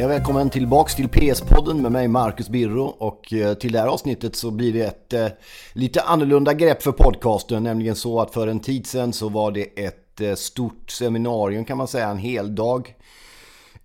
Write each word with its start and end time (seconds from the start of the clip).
Hej 0.00 0.04
och 0.06 0.12
välkommen 0.12 0.50
tillbaks 0.50 0.94
till 0.94 1.08
PS-podden 1.08 1.82
med 1.82 1.92
mig 1.92 2.08
Marcus 2.08 2.48
Birro 2.48 2.82
och 2.84 3.32
eh, 3.32 3.54
till 3.54 3.72
det 3.72 3.78
här 3.78 3.86
avsnittet 3.86 4.36
så 4.36 4.50
blir 4.50 4.72
det 4.72 4.84
ett 4.84 5.12
eh, 5.12 5.26
lite 5.72 6.02
annorlunda 6.02 6.54
grepp 6.54 6.82
för 6.82 6.92
podcasten. 6.92 7.62
Nämligen 7.62 7.96
så 7.96 8.20
att 8.20 8.34
för 8.34 8.46
en 8.46 8.60
tid 8.60 8.86
sedan 8.86 9.12
så 9.12 9.28
var 9.28 9.50
det 9.50 9.62
ett 9.62 10.20
eh, 10.20 10.34
stort 10.34 10.90
seminarium 10.90 11.64
kan 11.64 11.78
man 11.78 11.88
säga, 11.88 12.08
en 12.08 12.18
hel 12.18 12.54
dag 12.54 12.94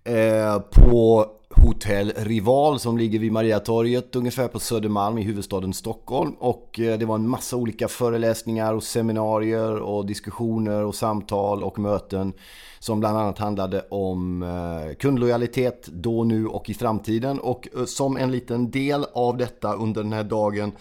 eh, 0.04 0.58
på 0.58 1.26
Hotell 1.62 2.12
Rival 2.16 2.78
som 2.78 2.98
ligger 2.98 3.18
vid 3.18 3.32
Mariatorget 3.32 4.16
ungefär 4.16 4.48
på 4.48 4.58
Södermalm 4.58 5.18
i 5.18 5.22
huvudstaden 5.22 5.72
Stockholm. 5.72 6.34
Och 6.38 6.80
eh, 6.80 6.98
det 6.98 7.06
var 7.06 7.14
en 7.14 7.28
massa 7.28 7.56
olika 7.56 7.88
föreläsningar 7.88 8.74
och 8.74 8.82
seminarier 8.82 9.76
och 9.76 10.06
diskussioner 10.06 10.84
och 10.84 10.94
samtal 10.94 11.62
och 11.64 11.78
möten 11.78 12.32
som 12.78 13.00
bland 13.00 13.18
annat 13.18 13.38
handlade 13.38 13.80
om 13.90 14.42
eh, 14.42 14.94
kundlojalitet 14.94 15.86
då, 15.86 16.24
nu 16.24 16.46
och 16.46 16.70
i 16.70 16.74
framtiden. 16.74 17.40
Och 17.40 17.68
eh, 17.76 17.84
som 17.84 18.16
en 18.16 18.32
liten 18.32 18.70
del 18.70 19.04
av 19.14 19.36
detta 19.36 19.74
under 19.74 20.02
den 20.02 20.12
här 20.12 20.24
dagen 20.24 20.72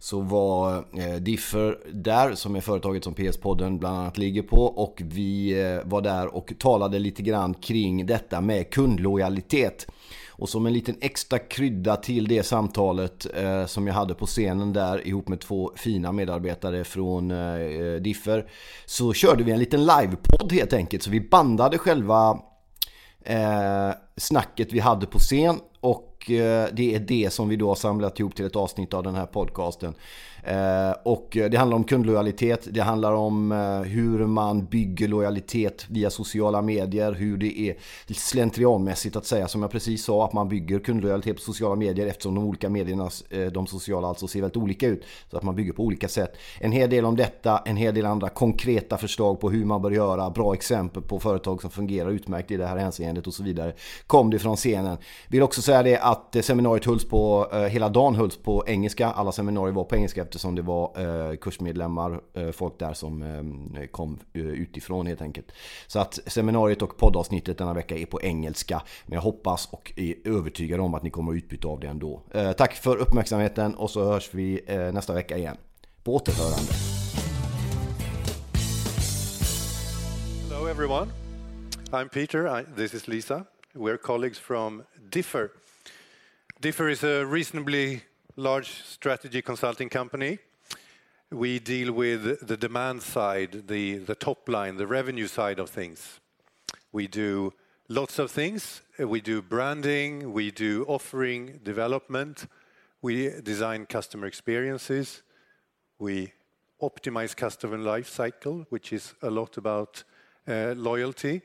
så 0.00 0.20
var 0.20 0.84
Differ 1.18 1.78
där 1.92 2.34
som 2.34 2.56
är 2.56 2.60
företaget 2.60 3.04
som 3.04 3.14
PS-podden 3.14 3.78
bland 3.78 3.98
annat 3.98 4.18
ligger 4.18 4.42
på 4.42 4.62
och 4.62 5.02
vi 5.04 5.54
var 5.84 6.00
där 6.00 6.34
och 6.34 6.52
talade 6.58 6.98
lite 6.98 7.22
grann 7.22 7.54
kring 7.54 8.06
detta 8.06 8.40
med 8.40 8.70
kundlojalitet. 8.70 9.86
Och 10.38 10.48
som 10.48 10.66
en 10.66 10.72
liten 10.72 10.96
extra 11.00 11.38
krydda 11.38 11.96
till 11.96 12.28
det 12.28 12.42
samtalet 12.42 13.26
eh, 13.34 13.66
som 13.66 13.86
jag 13.86 13.94
hade 13.94 14.14
på 14.14 14.26
scenen 14.26 14.72
där 14.72 15.06
ihop 15.06 15.28
med 15.28 15.40
två 15.40 15.72
fina 15.76 16.12
medarbetare 16.12 16.84
från 16.84 17.30
eh, 17.30 18.00
Differ 18.00 18.50
så 18.86 19.12
körde 19.12 19.44
vi 19.44 19.52
en 19.52 19.58
liten 19.58 19.86
livepodd 19.86 20.52
helt 20.52 20.72
enkelt. 20.72 21.02
Så 21.02 21.10
vi 21.10 21.20
bandade 21.20 21.78
själva 21.78 22.40
eh, 23.24 23.90
snacket 24.16 24.72
vi 24.72 24.80
hade 24.80 25.06
på 25.06 25.18
scen 25.18 25.60
och 25.80 26.30
eh, 26.30 26.68
det 26.72 26.94
är 26.94 27.00
det 27.00 27.32
som 27.32 27.48
vi 27.48 27.56
då 27.56 27.68
har 27.68 27.74
samlat 27.74 28.20
ihop 28.20 28.34
till 28.34 28.46
ett 28.46 28.56
avsnitt 28.56 28.94
av 28.94 29.02
den 29.02 29.14
här 29.14 29.26
podcasten. 29.26 29.94
Eh, 30.48 30.94
och 31.02 31.28
det 31.30 31.56
handlar 31.56 31.76
om 31.76 31.84
kundlojalitet, 31.84 32.68
det 32.70 32.80
handlar 32.80 33.12
om 33.12 33.52
eh, 33.52 33.80
hur 33.80 34.26
man 34.26 34.64
bygger 34.64 35.08
lojalitet 35.08 35.86
via 35.88 36.10
sociala 36.10 36.62
medier, 36.62 37.12
hur 37.12 37.36
det 37.36 37.60
är 37.60 37.76
slentrianmässigt 38.14 39.16
att 39.16 39.26
säga 39.26 39.48
som 39.48 39.62
jag 39.62 39.70
precis 39.70 40.04
sa, 40.04 40.24
att 40.24 40.32
man 40.32 40.48
bygger 40.48 40.78
kundlojalitet 40.78 41.36
på 41.36 41.42
sociala 41.42 41.76
medier 41.76 42.06
eftersom 42.06 42.34
de 42.34 42.44
olika 42.44 42.68
medierna, 42.68 43.10
eh, 43.30 43.46
de 43.46 43.66
sociala 43.66 44.08
alltså, 44.08 44.28
ser 44.28 44.40
väldigt 44.40 44.56
olika 44.56 44.86
ut. 44.86 45.04
Så 45.30 45.36
att 45.36 45.42
man 45.42 45.54
bygger 45.54 45.72
på 45.72 45.82
olika 45.82 46.08
sätt. 46.08 46.36
En 46.60 46.72
hel 46.72 46.90
del 46.90 47.04
om 47.04 47.16
detta, 47.16 47.58
en 47.58 47.76
hel 47.76 47.94
del 47.94 48.06
andra 48.06 48.28
konkreta 48.28 48.96
förslag 48.96 49.40
på 49.40 49.50
hur 49.50 49.64
man 49.64 49.82
bör 49.82 49.90
göra, 49.90 50.30
bra 50.30 50.54
exempel 50.54 51.02
på 51.02 51.20
företag 51.20 51.60
som 51.60 51.70
fungerar 51.70 52.10
utmärkt 52.10 52.50
i 52.50 52.56
det 52.56 52.66
här 52.66 52.76
hänseendet 52.76 53.26
och 53.26 53.34
så 53.34 53.42
vidare. 53.42 53.72
Kom 54.06 54.30
det 54.30 54.38
från 54.38 54.56
scenen. 54.56 54.96
Vill 55.28 55.42
också 55.42 55.62
säga 55.62 55.82
det 55.82 55.98
att 55.98 56.36
seminariet 56.40 56.84
hölls 56.84 57.08
på, 57.08 57.46
hela 57.70 57.88
dagen 57.88 58.14
hölls 58.14 58.36
på 58.36 58.64
engelska. 58.66 59.10
Alla 59.10 59.32
seminarier 59.32 59.74
var 59.74 59.84
på 59.84 59.96
engelska 59.96 60.24
eftersom 60.38 60.54
det 60.54 60.62
var 60.62 61.00
eh, 61.00 61.36
kursmedlemmar, 61.36 62.20
eh, 62.34 62.50
folk 62.50 62.78
där 62.78 62.94
som 62.94 63.22
eh, 63.76 63.86
kom 63.86 64.18
eh, 64.32 64.42
utifrån 64.42 65.06
helt 65.06 65.22
enkelt. 65.22 65.52
Så 65.86 65.98
att 65.98 66.18
seminariet 66.26 66.82
och 66.82 66.96
poddavsnittet 66.96 67.58
denna 67.58 67.74
vecka 67.74 67.96
är 67.96 68.06
på 68.06 68.22
engelska. 68.22 68.82
Men 69.06 69.14
jag 69.14 69.22
hoppas 69.22 69.68
och 69.72 69.92
är 69.96 70.14
övertygad 70.24 70.80
om 70.80 70.94
att 70.94 71.02
ni 71.02 71.10
kommer 71.10 71.32
att 71.32 71.36
utbyta 71.36 71.68
av 71.68 71.80
det 71.80 71.86
ändå. 71.86 72.22
Eh, 72.30 72.52
tack 72.52 72.74
för 72.74 72.96
uppmärksamheten 72.96 73.74
och 73.74 73.90
så 73.90 74.04
hörs 74.04 74.34
vi 74.34 74.60
eh, 74.66 74.92
nästa 74.92 75.14
vecka 75.14 75.36
igen. 75.36 75.56
På 76.04 76.14
återhörande. 76.14 76.72
Hello 80.50 80.66
everyone. 80.66 81.10
I'm 81.90 82.08
Peter. 82.08 82.60
I, 82.60 82.64
this 82.76 82.94
is 82.94 83.08
Lisa. 83.08 83.44
We're 83.74 83.96
colleagues 83.96 84.38
from 84.38 84.82
Differ. 85.12 85.50
Differ 86.60 86.88
is 86.88 87.04
a 87.04 87.24
reasonably 87.24 88.00
large 88.38 88.84
strategy 88.84 89.42
consulting 89.42 89.88
company. 89.88 90.38
We 91.28 91.58
deal 91.58 91.92
with 91.92 92.46
the 92.46 92.56
demand 92.56 93.02
side, 93.02 93.66
the 93.66 94.16
top 94.20 94.48
line, 94.48 94.76
the 94.76 94.86
revenue 94.86 95.26
side 95.26 95.58
of 95.58 95.70
things. 95.70 96.20
We 96.92 97.08
do 97.08 97.52
lots 97.88 98.20
of 98.20 98.30
things. 98.30 98.82
We 98.96 99.20
do 99.20 99.42
branding, 99.42 100.32
we 100.32 100.52
do 100.52 100.84
offering 100.86 101.58
development, 101.64 102.46
we 103.02 103.30
design 103.42 103.86
customer 103.86 104.26
experiences, 104.26 105.22
we 105.98 106.32
optimize 106.80 107.36
customer 107.36 107.78
life 107.78 108.08
cycle, 108.08 108.66
which 108.68 108.92
is 108.92 109.14
a 109.20 109.30
lot 109.30 109.56
about 109.56 110.04
uh, 110.46 110.74
loyalty, 110.76 111.42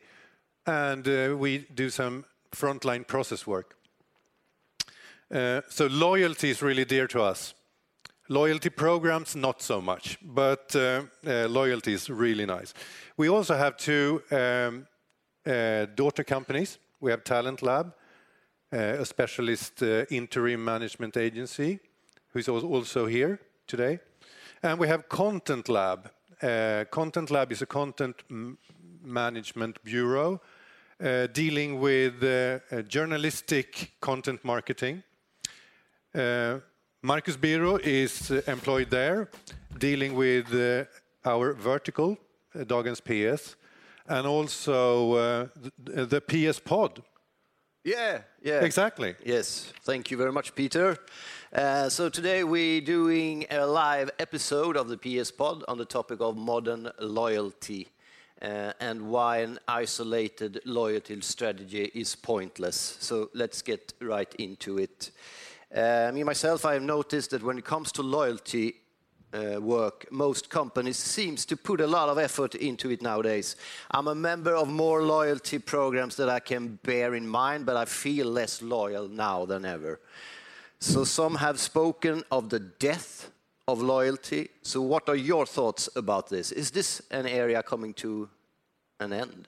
and 0.68 1.08
uh, 1.08 1.36
we 1.36 1.66
do 1.74 1.90
some 1.90 2.26
frontline 2.52 3.08
process 3.08 3.48
work. 3.48 3.78
Uh, 5.34 5.62
so 5.68 5.88
loyalty 5.88 6.52
is 6.52 6.62
really 6.62 6.86
dear 6.86 7.08
to 7.08 7.20
us. 7.20 7.56
Loyalty 8.30 8.70
programs, 8.70 9.36
not 9.36 9.64
so 9.64 9.82
much, 9.82 10.20
but 10.22 10.76
uh, 10.76 11.02
uh, 11.26 11.48
loyalty 11.48 11.94
is 11.94 12.08
really 12.08 12.46
nice. 12.46 12.74
We 13.18 13.30
also 13.30 13.56
have 13.56 13.76
two 13.78 14.22
um, 14.30 14.86
daughter 15.96 16.24
companies. 16.24 16.78
We 17.00 17.10
have 17.10 17.24
Talent 17.24 17.64
Lab, 17.64 17.96
a 18.72 19.04
specialist 19.06 19.82
interim 19.82 20.64
management 20.64 21.18
agency, 21.18 21.80
who's 22.30 22.48
also 22.48 23.08
here 23.08 23.40
today. 23.66 24.00
And 24.62 24.80
we 24.80 24.88
have 24.88 25.10
Content 25.10 25.68
Lab. 25.68 26.12
Content 26.92 27.32
Lab 27.32 27.52
is 27.52 27.62
a 27.62 27.66
content 27.66 28.24
management 29.04 29.84
bureau 29.84 30.42
dealing 31.34 31.80
with 31.80 32.22
journalistic 32.88 33.94
content 34.00 34.46
marketing 34.46 35.04
Marcus 36.14 37.36
Birro 37.38 37.80
is 37.84 38.32
uh, 38.32 38.42
employed 38.48 38.90
there, 38.90 39.30
dealing 39.78 40.16
with 40.16 40.54
uh, 40.54 40.86
our 41.26 41.54
vertical, 41.54 42.18
Dagens 42.56 43.02
PS, 43.02 43.56
and 44.08 44.28
also 44.28 45.50
the 45.78 46.22
PS 46.22 46.60
Pod. 46.60 47.02
Yeah, 47.84 48.22
yeah. 48.42 48.62
Exactly. 48.62 49.16
Yes. 49.26 49.74
Thank 49.82 50.10
you 50.10 50.16
very 50.16 50.32
much, 50.32 50.56
Peter. 50.56 50.98
Uh, 51.54 51.90
so 51.90 52.08
today 52.08 52.46
we're 52.46 52.80
doing 52.80 53.46
a 53.52 53.66
live 53.66 54.10
episode 54.20 54.78
of 54.78 54.88
the 54.88 54.98
PS 54.98 55.32
Pod 55.32 55.66
on 55.68 55.78
the 55.78 55.86
topic 55.86 56.22
of 56.22 56.38
modern 56.38 56.90
loyalty 57.00 57.90
uh, 58.42 58.72
and 58.80 59.10
why 59.10 59.40
an 59.40 59.60
isolated 59.68 60.62
loyalty 60.64 61.20
strategy 61.22 61.92
is 61.94 62.16
pointless. 62.16 62.98
So 63.02 63.30
let's 63.34 63.62
get 63.62 63.94
right 64.02 64.34
into 64.36 64.78
it. 64.78 65.12
Uh, 65.74 66.12
me 66.14 66.24
myself, 66.24 66.66
I 66.66 66.74
have 66.74 66.84
noticed 66.84 67.32
that 67.32 67.42
when 67.42 67.58
it 67.58 67.66
comes 67.66 67.92
to 67.94 68.04
loyalty 68.04 68.76
uh, 69.34 69.60
work, 69.60 70.06
most 70.12 70.50
companies 70.50 70.98
seems 70.98 71.46
to 71.46 71.58
put 71.58 71.82
a 71.82 71.88
lot 71.88 72.10
of 72.10 72.20
effort 72.20 72.54
into 72.54 72.92
it 72.92 73.02
nowadays. 73.02 73.56
I'm 73.90 74.08
a 74.08 74.14
member 74.14 74.56
of 74.56 74.70
more 74.70 75.02
loyalty 75.02 75.58
programs 75.58 76.16
that 76.18 76.30
I 76.30 76.40
can 76.40 76.80
bear 76.84 77.16
in 77.16 77.28
mind, 77.28 77.66
but 77.66 77.76
I 77.76 77.86
feel 77.86 78.28
less 78.28 78.62
loyal 78.62 79.08
now 79.08 79.46
than 79.46 79.66
ever. 79.66 80.00
So 80.80 81.04
some 81.04 81.36
have 81.36 81.60
spoken 81.60 82.24
of 82.30 82.50
the 82.50 82.60
death 82.60 83.32
of 83.68 83.82
loyalty. 83.82 84.50
So 84.62 84.82
what 84.82 85.10
are 85.10 85.16
your 85.16 85.48
thoughts 85.48 85.90
about 85.96 86.30
this? 86.30 86.52
Is 86.52 86.70
this 86.70 87.02
an 87.10 87.26
area 87.26 87.64
coming 87.64 87.94
to 87.96 88.30
an 89.00 89.12
end? 89.12 89.48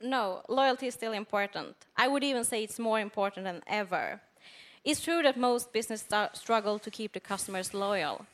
No, 0.00 0.42
loyalty 0.48 0.86
is 0.86 0.94
still 0.94 1.12
important. 1.12 1.76
I 1.96 2.08
would 2.08 2.24
even 2.24 2.44
say 2.44 2.64
it's 2.64 2.78
more 2.78 3.00
important 3.00 3.44
than 3.44 3.62
ever. 3.66 4.20
It's 4.84 5.00
true 5.00 5.22
that 5.22 5.36
most 5.36 5.72
businesses 5.72 6.08
struggle 6.32 6.78
to 6.80 6.90
keep 6.90 7.12
the 7.12 7.20
customers 7.20 7.72
loyal. 7.72 8.26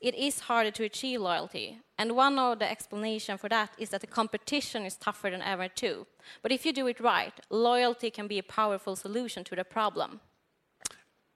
It 0.00 0.14
is 0.14 0.40
harder 0.40 0.70
to 0.70 0.84
achieve 0.84 1.20
loyalty, 1.20 1.78
and 1.98 2.16
one 2.16 2.38
of 2.38 2.58
the 2.58 2.70
explanations 2.70 3.38
for 3.38 3.50
that 3.50 3.70
is 3.76 3.90
that 3.90 4.00
the 4.00 4.06
competition 4.06 4.86
is 4.86 4.96
tougher 4.96 5.30
than 5.30 5.42
ever 5.42 5.68
too. 5.68 6.06
But 6.40 6.52
if 6.52 6.64
you 6.64 6.72
do 6.72 6.86
it 6.86 7.00
right, 7.00 7.34
loyalty 7.50 8.10
can 8.10 8.26
be 8.26 8.38
a 8.38 8.42
powerful 8.42 8.96
solution 8.96 9.44
to 9.44 9.54
the 9.54 9.64
problem. 9.64 10.20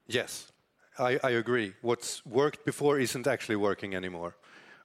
Yes, 0.07 0.51
I, 0.97 1.19
I 1.23 1.31
agree. 1.31 1.73
What's 1.81 2.25
worked 2.25 2.65
before 2.65 2.97
isn't 2.99 3.27
actually 3.27 3.57
working 3.57 3.93
anymore. 3.93 4.35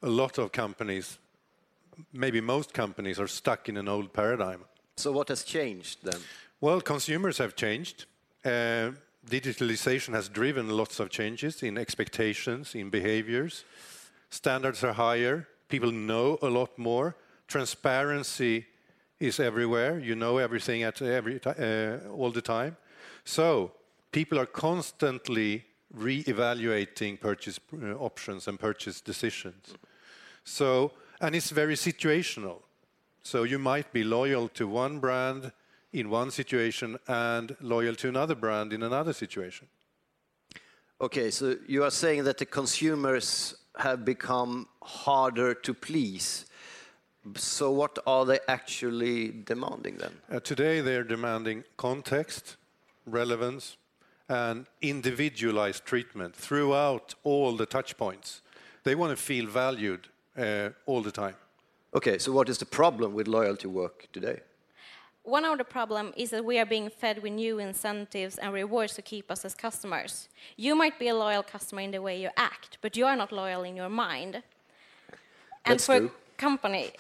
A 0.03 0.09
lot 0.09 0.37
of 0.37 0.53
companies, 0.53 1.19
maybe 2.13 2.43
most 2.43 2.75
companies, 2.75 3.19
are 3.19 3.29
stuck 3.29 3.69
in 3.71 3.79
an 3.79 3.89
old 3.89 4.13
paradigm. 4.13 4.65
So 4.97 5.11
what 5.11 5.29
has 5.29 5.43
changed 5.43 6.05
then? 6.05 6.21
Well, 6.61 6.83
consumers 6.83 7.39
have 7.39 7.57
changed. 7.57 8.05
Uh, 8.45 8.91
digitalization 9.29 10.15
has 10.15 10.29
driven 10.29 10.69
lots 10.69 11.01
of 11.01 11.11
changes 11.11 11.63
in 11.63 11.79
expectations, 11.79 12.75
in 12.75 12.91
behaviors. 12.91 13.65
Standards 14.31 14.85
are 14.85 14.93
higher, 14.93 15.49
people 15.69 15.93
know 15.93 16.39
a 16.43 16.49
lot 16.49 16.79
more. 16.79 17.17
Transparency 17.49 18.67
is 19.19 19.41
everywhere, 19.41 19.99
you 19.99 20.15
know 20.15 20.39
everything 20.39 20.83
at 20.83 21.03
every 21.03 21.41
uh, 21.45 22.09
all 22.11 22.31
the 22.31 22.43
time. 22.43 22.77
So 23.25 23.73
people 24.13 24.39
are 24.39 24.47
constantly 24.47 25.65
re-evaluating 25.93 27.17
purchase 27.17 27.59
uh, 27.73 27.95
options 27.95 28.49
and 28.49 28.59
purchase 28.59 29.01
decisions. 29.01 29.75
So, 30.45 30.93
and 31.21 31.35
it's 31.35 31.51
very 31.51 31.75
situational. 31.75 32.63
So 33.23 33.43
you 33.43 33.59
might 33.59 33.93
be 33.93 34.05
loyal 34.05 34.49
to 34.51 34.67
one 34.67 34.99
brand 35.01 35.53
in 35.93 36.11
one 36.11 36.31
situation 36.31 36.99
and 37.09 37.57
loyal 37.61 37.95
to 37.97 38.09
another 38.09 38.35
brand 38.35 38.73
in 38.73 38.83
another 38.83 39.13
situation. 39.13 39.69
Okay, 41.01 41.31
so 41.31 41.57
you 41.67 41.83
are 41.83 41.91
saying 41.91 42.25
that 42.25 42.39
the 42.39 42.47
consumers 42.47 43.55
have 43.77 44.05
become 44.05 44.69
harder 44.83 45.55
to 45.55 45.75
please. 45.75 46.47
So 47.37 47.71
what 47.71 47.99
are 48.07 48.25
they 48.25 48.39
actually 48.49 49.29
demanding 49.29 49.97
then? 49.97 50.13
Uh, 50.31 50.41
today 50.41 50.81
they're 50.81 51.05
demanding 51.05 51.65
context, 51.77 52.57
relevance, 53.07 53.77
and 54.29 54.67
individualized 54.81 55.85
treatment 55.85 56.37
throughout 56.37 57.15
all 57.25 57.57
the 57.57 57.67
touch 57.67 57.97
points. 57.97 58.43
They 58.85 58.95
want 58.95 59.17
to 59.17 59.23
feel 59.23 59.47
valued 59.47 60.09
uh, 60.37 60.71
all 60.87 61.03
the 61.03 61.11
time. 61.11 61.35
Okay, 61.95 62.19
so 62.19 62.31
what 62.31 62.49
is 62.49 62.59
the 62.59 62.67
problem 62.67 63.15
with 63.15 63.27
loyalty 63.27 63.67
work 63.67 64.07
today? 64.13 64.41
One 65.23 65.45
of 65.45 65.59
the 65.59 65.65
problems 65.65 66.15
is 66.17 66.31
that 66.31 66.45
we 66.45 66.59
are 66.59 66.67
being 66.67 66.89
fed 66.89 67.23
with 67.23 67.33
new 67.33 67.59
incentives 67.59 68.39
and 68.39 68.53
rewards 68.53 68.95
to 68.95 69.03
keep 69.03 69.31
us 69.31 69.45
as 69.45 69.55
customers. 69.55 70.29
You 70.57 70.75
might 70.75 70.99
be 70.99 71.09
a 71.09 71.15
loyal 71.15 71.43
customer 71.43 71.83
in 71.83 71.91
the 71.91 72.01
way 72.01 72.21
you 72.21 72.31
act, 72.37 72.79
but 72.81 72.97
you 72.97 73.05
are 73.05 73.17
not 73.17 73.31
loyal 73.31 73.63
in 73.63 73.77
your 73.77 73.91
mind. 73.91 74.43
And 75.65 75.75
That's 75.75 75.87
for 75.87 75.99
true. 75.99 76.07
a 76.07 76.41
company, 76.41 76.93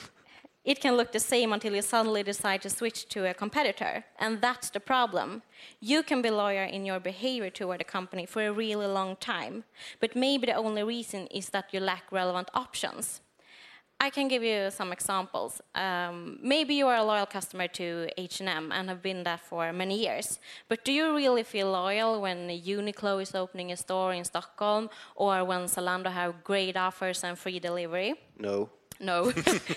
it 0.63 0.81
can 0.81 0.97
look 0.97 1.13
the 1.13 1.21
same 1.21 1.55
until 1.55 1.75
you 1.75 1.81
suddenly 1.81 2.23
decide 2.23 2.61
to 2.63 2.71
switch 2.71 3.09
to 3.09 3.31
a 3.31 3.33
competitor, 3.33 4.05
and 4.19 4.43
that's 4.43 4.69
the 4.69 4.81
problem. 4.81 5.43
You 5.81 6.03
can 6.03 6.21
be 6.21 6.29
loyal 6.31 6.69
in 6.69 6.85
your 6.85 7.01
behavior 7.01 7.49
toward 7.49 7.81
a 7.81 7.85
company 7.85 8.27
for 8.27 8.47
a 8.47 8.53
really 8.53 8.87
long 8.87 9.17
time, 9.17 9.65
but 9.99 10.15
maybe 10.15 10.47
the 10.47 10.55
only 10.55 10.83
reason 10.83 11.27
is 11.29 11.49
that 11.49 11.73
you 11.73 11.81
lack 11.81 12.13
relevant 12.13 12.51
options. 12.53 13.23
I 14.03 14.09
can 14.09 14.29
give 14.29 14.43
you 14.43 14.71
some 14.71 14.93
examples. 14.93 15.61
Um, 15.75 16.39
maybe 16.43 16.75
you 16.75 16.87
are 16.89 16.97
a 16.97 17.05
loyal 17.05 17.27
customer 17.27 17.69
to 17.69 18.09
H&M 18.17 18.73
and 18.73 18.89
have 18.89 19.03
been 19.03 19.25
that 19.25 19.41
for 19.41 19.71
many 19.75 20.01
years. 20.01 20.39
But 20.69 20.87
do 20.87 20.93
you 20.93 21.15
really 21.15 21.43
feel 21.43 21.71
loyal 21.71 22.23
when 22.23 22.49
Uniqlo 22.49 23.21
is 23.21 23.35
opening 23.35 23.73
a 23.73 23.77
store 23.77 24.15
in 24.15 24.25
Stockholm 24.25 24.89
or 25.15 25.45
when 25.45 25.67
Zalando 25.67 26.11
have 26.11 26.43
great 26.43 26.79
offers 26.79 27.23
and 27.25 27.39
free 27.39 27.61
delivery? 27.61 28.15
No. 28.39 28.71
No. 28.99 29.33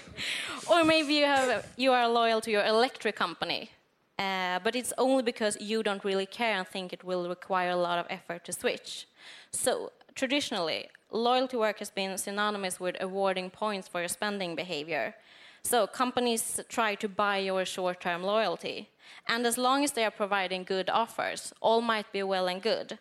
or 0.72 0.86
maybe 0.86 1.16
you 1.16 1.26
have 1.26 1.66
you 1.76 1.92
are 1.92 2.08
loyal 2.08 2.40
to 2.42 2.52
your 2.52 2.66
electric 2.66 3.16
company, 3.16 3.72
uh, 4.20 4.60
but 4.64 4.76
it's 4.76 4.94
only 4.98 5.24
because 5.24 5.58
you 5.60 5.84
don't 5.84 6.04
really 6.04 6.26
care 6.26 6.56
and 6.58 6.68
think 6.68 6.94
it 6.94 7.04
will 7.04 7.28
require 7.28 7.72
a 7.72 7.76
lot 7.76 8.00
of 8.00 8.06
effort 8.10 8.44
to 8.46 8.54
switch. 8.54 9.08
So 9.52 9.92
traditionally, 10.16 10.90
loyalty 11.14 11.56
work 11.56 11.80
has 11.80 11.90
been 11.90 12.18
synonymous 12.18 12.80
with 12.80 12.98
awarding 13.00 13.50
points 13.50 13.88
for 13.88 14.00
your 14.02 14.10
spending 14.10 14.56
behavior. 14.56 15.16
So 15.64 15.88
companies 15.88 16.60
try 16.68 16.96
to 16.96 17.08
buy 17.08 17.38
your 17.38 17.64
short-term 17.64 18.24
loyalty, 18.24 18.90
and 19.28 19.48
as 19.48 19.58
long 19.58 19.84
as 19.84 19.94
they 19.94 20.04
are 20.04 20.12
providing 20.12 20.66
good 20.66 20.90
offers, 20.90 21.54
all 21.62 21.80
might 21.80 22.12
be 22.12 22.24
well 22.24 22.48
and 22.48 22.62
good. 22.62 23.00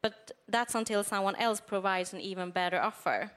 But 0.00 0.32
that's 0.48 0.74
until 0.74 1.04
someone 1.04 1.36
else 1.36 1.60
provides 1.60 2.12
an 2.12 2.20
even 2.20 2.50
better 2.50 2.80
offer. 2.80 3.30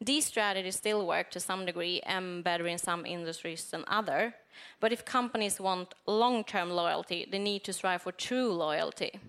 These 0.00 0.26
strategies 0.26 0.76
still 0.76 1.06
work 1.06 1.30
to 1.30 1.40
some 1.40 1.64
degree 1.66 2.00
and 2.00 2.42
better 2.42 2.66
in 2.66 2.78
some 2.78 3.06
industries 3.06 3.70
than 3.70 3.84
other. 3.86 4.34
But 4.80 4.92
if 4.92 5.04
companies 5.04 5.60
want 5.60 5.94
long-term 6.06 6.70
loyalty, 6.70 7.26
they 7.30 7.38
need 7.38 7.62
to 7.64 7.72
strive 7.72 8.02
for 8.02 8.12
true 8.12 8.52
loyalty. 8.52 9.20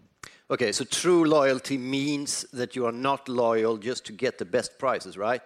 Okay, 0.51 0.71
so 0.71 0.83
true 0.83 1.25
loyalty 1.25 1.77
means 1.77 2.43
that 2.53 2.75
you 2.75 2.85
are 2.87 2.91
not 2.91 3.29
loyal 3.29 3.77
just 3.77 4.05
to 4.05 4.11
get 4.11 4.39
the 4.39 4.45
best 4.45 4.79
prices, 4.79 5.15
right? 5.15 5.43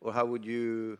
Or 0.00 0.14
how 0.14 0.24
would 0.24 0.46
you 0.46 0.98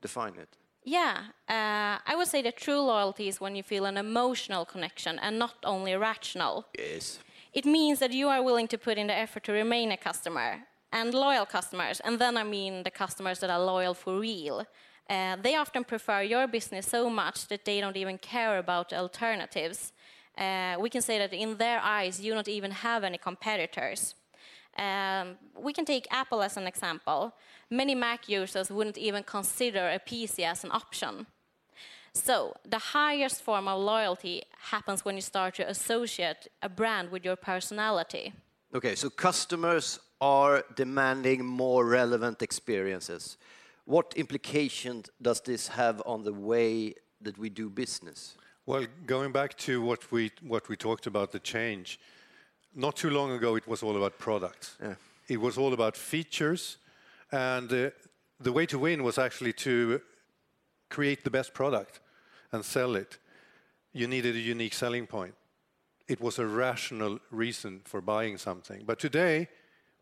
define 0.00 0.34
it? 0.34 0.48
Yeah, 0.84 1.18
uh, 1.48 1.98
I 2.04 2.16
would 2.16 2.26
say 2.26 2.42
that 2.42 2.56
true 2.56 2.80
loyalty 2.80 3.28
is 3.28 3.40
when 3.40 3.54
you 3.54 3.62
feel 3.62 3.84
an 3.84 3.96
emotional 3.96 4.64
connection 4.64 5.20
and 5.20 5.38
not 5.38 5.54
only 5.64 5.94
rational. 5.94 6.66
Yes. 6.76 7.20
It 7.52 7.64
means 7.64 8.00
that 8.00 8.12
you 8.12 8.28
are 8.28 8.42
willing 8.42 8.66
to 8.68 8.78
put 8.78 8.98
in 8.98 9.06
the 9.06 9.14
effort 9.14 9.44
to 9.44 9.52
remain 9.52 9.92
a 9.92 9.96
customer 9.96 10.66
and 10.92 11.14
loyal 11.14 11.46
customers, 11.46 12.00
and 12.00 12.18
then 12.18 12.36
I 12.36 12.42
mean 12.42 12.82
the 12.82 12.90
customers 12.90 13.38
that 13.40 13.50
are 13.50 13.60
loyal 13.60 13.94
for 13.94 14.18
real. 14.18 14.66
Uh, 15.08 15.36
they 15.36 15.54
often 15.54 15.84
prefer 15.84 16.22
your 16.22 16.48
business 16.48 16.86
so 16.86 17.08
much 17.08 17.46
that 17.48 17.64
they 17.64 17.80
don't 17.80 17.96
even 17.96 18.18
care 18.18 18.58
about 18.58 18.92
alternatives. 18.92 19.91
Uh, 20.36 20.76
we 20.80 20.88
can 20.88 21.02
say 21.02 21.18
that 21.18 21.32
in 21.32 21.56
their 21.56 21.80
eyes, 21.80 22.20
you 22.20 22.32
don't 22.32 22.48
even 22.48 22.70
have 22.70 23.04
any 23.04 23.18
competitors. 23.18 24.14
Um, 24.78 25.36
we 25.58 25.72
can 25.72 25.84
take 25.84 26.06
Apple 26.10 26.42
as 26.42 26.56
an 26.56 26.66
example. 26.66 27.34
Many 27.68 27.94
Mac 27.94 28.28
users 28.28 28.70
wouldn't 28.70 28.96
even 28.96 29.22
consider 29.22 29.88
a 29.90 29.98
PC 29.98 30.40
as 30.40 30.64
an 30.64 30.70
option. 30.72 31.26
So, 32.14 32.54
the 32.68 32.78
highest 32.78 33.42
form 33.42 33.68
of 33.68 33.80
loyalty 33.80 34.42
happens 34.58 35.04
when 35.04 35.14
you 35.14 35.22
start 35.22 35.54
to 35.56 35.68
associate 35.68 36.48
a 36.62 36.68
brand 36.68 37.10
with 37.10 37.24
your 37.24 37.36
personality. 37.36 38.34
Okay, 38.74 38.94
so 38.94 39.08
customers 39.08 39.98
are 40.20 40.64
demanding 40.76 41.44
more 41.44 41.86
relevant 41.86 42.42
experiences. 42.42 43.38
What 43.86 44.12
implications 44.16 45.10
does 45.20 45.40
this 45.40 45.68
have 45.68 46.02
on 46.06 46.22
the 46.22 46.32
way 46.32 46.94
that 47.20 47.38
we 47.38 47.48
do 47.48 47.68
business? 47.68 48.36
Well, 48.64 48.86
going 49.06 49.32
back 49.32 49.56
to 49.58 49.82
what 49.82 50.12
we 50.12 50.30
what 50.40 50.68
we 50.68 50.76
talked 50.76 51.08
about 51.08 51.32
the 51.32 51.40
change, 51.40 51.98
not 52.74 52.94
too 52.94 53.10
long 53.10 53.32
ago 53.32 53.56
it 53.56 53.66
was 53.66 53.82
all 53.82 53.96
about 53.96 54.18
products. 54.18 54.76
Yeah. 54.80 54.94
It 55.26 55.40
was 55.40 55.58
all 55.58 55.72
about 55.72 55.96
features, 55.96 56.78
and 57.32 57.72
uh, 57.72 57.90
the 58.38 58.52
way 58.52 58.66
to 58.66 58.78
win 58.78 59.02
was 59.02 59.18
actually 59.18 59.52
to 59.54 60.00
create 60.90 61.24
the 61.24 61.30
best 61.30 61.54
product 61.54 62.00
and 62.52 62.64
sell 62.64 62.94
it. 62.94 63.18
You 63.92 64.06
needed 64.06 64.36
a 64.36 64.38
unique 64.38 64.74
selling 64.74 65.08
point. 65.08 65.34
It 66.06 66.20
was 66.20 66.38
a 66.38 66.46
rational 66.46 67.18
reason 67.32 67.80
for 67.84 68.00
buying 68.00 68.38
something. 68.38 68.84
But 68.86 69.00
today, 69.00 69.48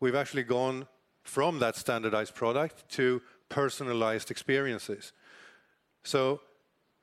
we've 0.01 0.15
actually 0.15 0.45
gone 0.45 0.87
from 1.23 1.61
that 1.61 1.77
standardized 1.77 2.35
product 2.35 2.89
to 2.91 3.23
personalized 3.49 4.31
experiences. 4.31 5.13
So 6.03 6.41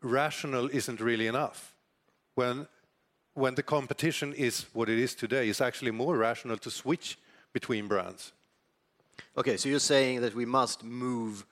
rational 0.02 0.70
isn't 0.70 1.00
really 1.02 1.28
enough. 1.28 1.74
When, 2.36 2.68
when 3.34 3.56
the 3.56 3.64
competition 3.64 4.34
is 4.34 4.66
what 4.74 4.90
it 4.90 5.00
is 5.00 5.16
today, 5.16 5.50
it's 5.50 5.62
actually 5.62 5.92
more 5.92 6.18
rational 6.18 6.58
to 6.58 6.70
switch 6.72 7.18
between 7.54 7.88
brands. 7.88 8.34
Okay, 9.36 9.58
so 9.58 9.70
you're 9.70 9.80
saying 9.80 10.22
that 10.22 10.36
we 10.36 10.46
must 10.46 10.84
move, 10.84 11.46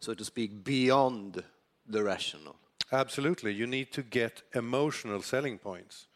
so 0.00 0.14
to 0.14 0.24
speak, 0.24 0.62
beyond 0.64 1.42
the 1.86 2.02
rational. 2.02 2.56
Absolutely. 2.92 3.52
You 3.52 3.66
need 3.66 3.92
to 3.92 4.02
get 4.02 4.42
emotional 4.54 5.22
selling 5.22 5.58
points. 5.58 6.06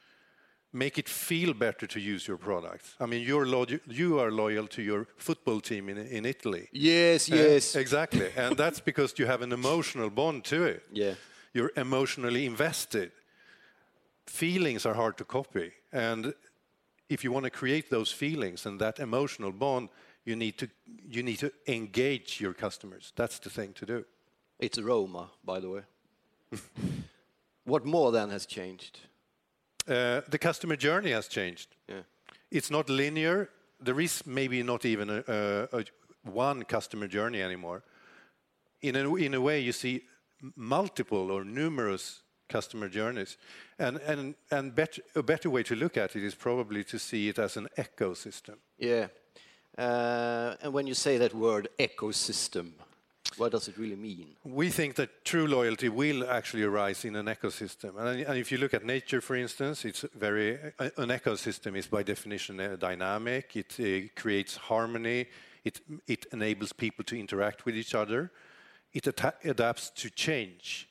Make 0.75 0.97
it 0.99 1.09
feel 1.09 1.53
better 1.53 1.87
to 1.87 2.01
use 2.01 2.27
your 2.27 2.39
product. 2.39 2.95
I 2.99 3.05
mean, 3.05 3.27
you're 3.27 3.45
lo- 3.47 3.67
you 3.87 4.19
are 4.19 4.31
loyal 4.31 4.67
to 4.69 4.83
your 4.83 5.07
football 5.19 5.61
team 5.61 5.91
in, 5.91 5.99
in 5.99 6.25
Italy. 6.25 6.69
Yes, 6.73 7.31
Uh, 7.31 7.35
yes. 7.37 7.75
exactly. 7.77 8.31
and 8.37 8.57
that's 8.57 8.81
because 8.81 9.13
you 9.19 9.27
have 9.27 9.43
an 9.43 9.53
emotional 9.53 10.09
bond 10.09 10.45
to 10.45 10.65
it. 10.65 10.83
Yeah. 10.91 11.15
You're 11.55 11.73
emotionally 11.77 12.47
invested. 12.47 13.13
Feelings 14.27 14.87
are 14.87 14.95
hard 14.95 15.17
to 15.19 15.25
copy. 15.25 15.73
And 15.93 16.35
if 17.09 17.25
you 17.25 17.33
want 17.33 17.45
to 17.45 17.51
create 17.51 17.91
those 17.91 18.11
feelings 18.11 18.67
and 18.67 18.81
that 18.81 18.99
emotional 18.99 19.53
bond, 19.53 19.91
you 20.25 20.37
need 20.37 20.57
to, 20.59 20.69
you 21.09 21.23
need 21.23 21.39
to 21.39 21.53
engage 21.67 22.41
your 22.41 22.55
customers. 22.55 23.13
That's 23.17 23.39
the 23.39 23.51
thing 23.51 23.73
to 23.75 23.87
do. 23.87 24.05
It's 24.59 24.79
Roma, 24.79 25.31
by 25.45 25.61
the 25.61 25.69
way. 25.69 25.83
what 27.65 27.85
more 27.85 28.13
then 28.13 28.31
has 28.31 28.47
changed? 28.47 29.01
Uh, 29.89 30.21
the 30.29 30.39
customer 30.39 30.77
journey 30.77 31.11
has 31.11 31.27
changed. 31.27 31.75
Yeah. 31.89 32.03
It's 32.51 32.71
not 32.71 32.89
linear. 32.89 33.51
There 33.81 34.01
is 34.01 34.25
maybe 34.27 34.63
not 34.63 34.85
even 34.85 35.11
a, 35.11 35.25
a, 35.27 35.79
a 35.81 35.85
one 36.23 36.63
customer 36.63 37.09
journey 37.09 37.43
anymore. 37.43 37.83
In 38.81 38.97
a, 38.97 39.15
in 39.17 39.35
a 39.35 39.41
way, 39.41 39.61
you 39.61 39.73
see 39.73 40.03
multiple 40.57 41.31
or 41.31 41.45
numerous 41.45 42.23
customer 42.49 42.89
journeys. 42.89 43.39
And, 43.79 43.97
and, 43.99 44.35
and 44.51 44.75
bet, 44.75 44.99
a 45.15 45.23
better 45.23 45.51
way 45.51 45.63
to 45.65 45.75
look 45.75 45.97
at 45.97 46.17
it 46.17 46.23
is 46.23 46.35
probably 46.35 46.85
to 46.85 46.99
see 46.99 47.29
it 47.29 47.39
as 47.39 47.57
an 47.57 47.69
ecosystem. 47.79 48.57
Yeah. 48.79 49.07
Uh, 49.77 50.57
and 50.63 50.73
when 50.73 50.87
you 50.87 50.95
say 50.95 51.19
that 51.19 51.35
word 51.35 51.69
ecosystem, 51.79 52.73
what 53.39 53.53
does 53.53 53.69
it 53.69 53.79
really 53.79 53.97
mean? 53.97 54.37
We 54.45 54.69
think 54.69 54.97
that 54.97 55.25
true 55.25 55.47
loyalty 55.47 55.89
will 55.89 56.29
actually 56.29 56.65
arise 56.65 57.05
in 57.07 57.17
an 57.17 57.27
ecosystem. 57.27 57.97
And, 57.97 58.21
and 58.21 58.39
if 58.39 58.53
you 58.53 58.59
look 58.59 58.75
at 58.75 58.85
nature, 58.85 59.23
for 59.23 59.37
instance, 59.37 59.87
it's 59.87 60.05
very 60.15 60.59
an 60.79 61.09
ecosystem 61.09 61.77
is 61.77 61.87
by 61.87 62.03
definition 62.03 62.77
dynamic. 62.79 63.57
It 63.57 63.77
uh, 63.81 64.21
creates 64.21 64.57
harmony. 64.57 65.29
It 65.65 65.81
it 66.07 66.27
enables 66.33 66.73
people 66.73 67.05
to 67.05 67.19
interact 67.19 67.65
with 67.65 67.77
each 67.77 67.95
other. 67.95 68.31
It 68.93 69.07
adapts 69.45 69.91
to 69.91 70.11
change. 70.11 70.89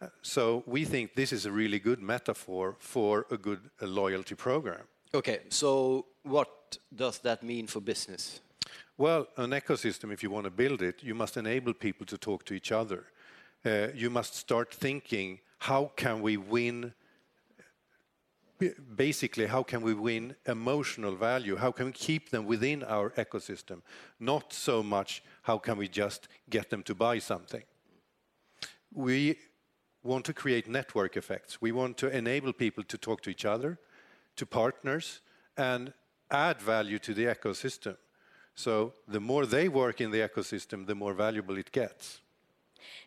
Uh, 0.00 0.06
so 0.22 0.62
we 0.66 0.84
think 0.84 1.14
this 1.14 1.32
is 1.32 1.46
a 1.46 1.50
really 1.50 1.78
good 1.78 2.00
metaphor 2.00 2.76
for 2.78 3.26
a 3.30 3.36
good 3.36 3.60
uh, 3.82 3.86
loyalty 3.86 4.34
program. 4.34 4.82
Okay, 5.12 5.40
so 5.48 6.06
what 6.22 6.78
does 6.94 7.18
that 7.20 7.42
mean 7.42 7.66
for 7.66 7.80
business? 7.80 8.40
Well, 8.96 9.26
an 9.36 9.50
ecosystem, 9.50 10.12
if 10.12 10.22
you 10.22 10.30
want 10.30 10.44
to 10.44 10.50
build 10.50 10.82
it, 10.82 11.02
you 11.02 11.14
must 11.14 11.36
enable 11.36 11.72
people 11.72 12.06
to 12.06 12.18
talk 12.18 12.44
to 12.44 12.54
each 12.54 12.70
other. 12.70 13.06
Uh, 13.64 13.88
you 13.94 14.10
must 14.10 14.34
start 14.34 14.74
thinking, 14.74 15.40
how 15.58 15.90
can 15.96 16.20
we 16.20 16.36
win 16.36 16.92
basically 18.96 19.46
how 19.46 19.62
can 19.62 19.82
we 19.82 19.94
win 19.94 20.34
emotional 20.46 21.14
value? 21.14 21.56
How 21.56 21.70
can 21.70 21.86
we 21.86 21.92
keep 21.92 22.30
them 22.30 22.46
within 22.46 22.82
our 22.82 23.10
ecosystem? 23.10 23.82
Not 24.18 24.52
so 24.52 24.82
much 24.82 25.22
how 25.48 25.56
can 25.56 25.78
we 25.78 25.88
just 25.88 26.28
get 26.50 26.68
them 26.68 26.82
to 26.82 26.94
buy 26.94 27.18
something. 27.18 27.64
We 28.92 29.36
want 30.02 30.24
to 30.26 30.34
create 30.42 30.68
network 30.68 31.16
effects. 31.16 31.52
We 31.66 31.72
want 31.72 31.96
to 32.02 32.06
enable 32.22 32.52
people 32.52 32.84
to 32.84 32.98
talk 32.98 33.22
to 33.22 33.30
each 33.30 33.46
other, 33.54 33.78
to 34.36 34.44
partners, 34.44 35.06
and 35.56 35.94
add 36.30 36.60
value 36.60 36.98
to 36.98 37.14
the 37.14 37.26
ecosystem. 37.36 37.96
So 38.54 38.92
the 39.14 39.20
more 39.20 39.46
they 39.46 39.68
work 39.68 40.00
in 40.00 40.10
the 40.10 40.22
ecosystem, 40.28 40.86
the 40.86 40.94
more 40.94 41.14
valuable 41.14 41.56
it 41.56 41.72
gets. 41.72 42.20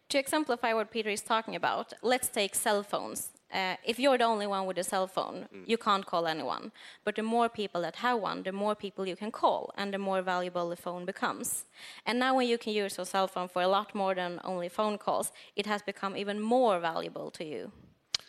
To 0.09 0.17
exemplify 0.17 0.73
what 0.73 0.89
Peter 0.89 1.11
is 1.11 1.21
talking 1.21 1.55
about, 1.55 1.93
let's 2.01 2.29
take 2.39 2.55
cell 2.55 2.81
phones. 2.81 3.29
Uh, 3.51 3.75
if 3.85 3.99
you're 3.99 4.17
the 4.17 4.23
only 4.23 4.47
one 4.47 4.65
with 4.65 4.77
a 4.77 4.83
cell 4.83 5.07
phone, 5.07 5.47
mm. 5.53 5.63
you 5.65 5.77
can't 5.77 6.05
call 6.05 6.25
anyone. 6.25 6.71
But 7.03 7.15
the 7.15 7.23
more 7.23 7.49
people 7.49 7.81
that 7.81 7.95
have 7.97 8.19
one, 8.19 8.43
the 8.43 8.51
more 8.51 8.75
people 8.75 9.07
you 9.07 9.15
can 9.15 9.31
call, 9.31 9.71
and 9.77 9.93
the 9.93 9.97
more 9.97 10.21
valuable 10.21 10.69
the 10.69 10.75
phone 10.75 11.05
becomes. 11.05 11.65
And 12.05 12.19
now, 12.19 12.35
when 12.35 12.47
you 12.47 12.57
can 12.57 12.73
use 12.73 12.97
your 12.97 13.05
cell 13.05 13.27
phone 13.27 13.49
for 13.49 13.61
a 13.61 13.67
lot 13.67 13.93
more 13.93 14.15
than 14.15 14.39
only 14.43 14.69
phone 14.69 14.97
calls, 14.97 15.31
it 15.55 15.65
has 15.65 15.81
become 15.81 16.15
even 16.15 16.39
more 16.39 16.79
valuable 16.79 17.29
to 17.31 17.43
you. 17.43 17.71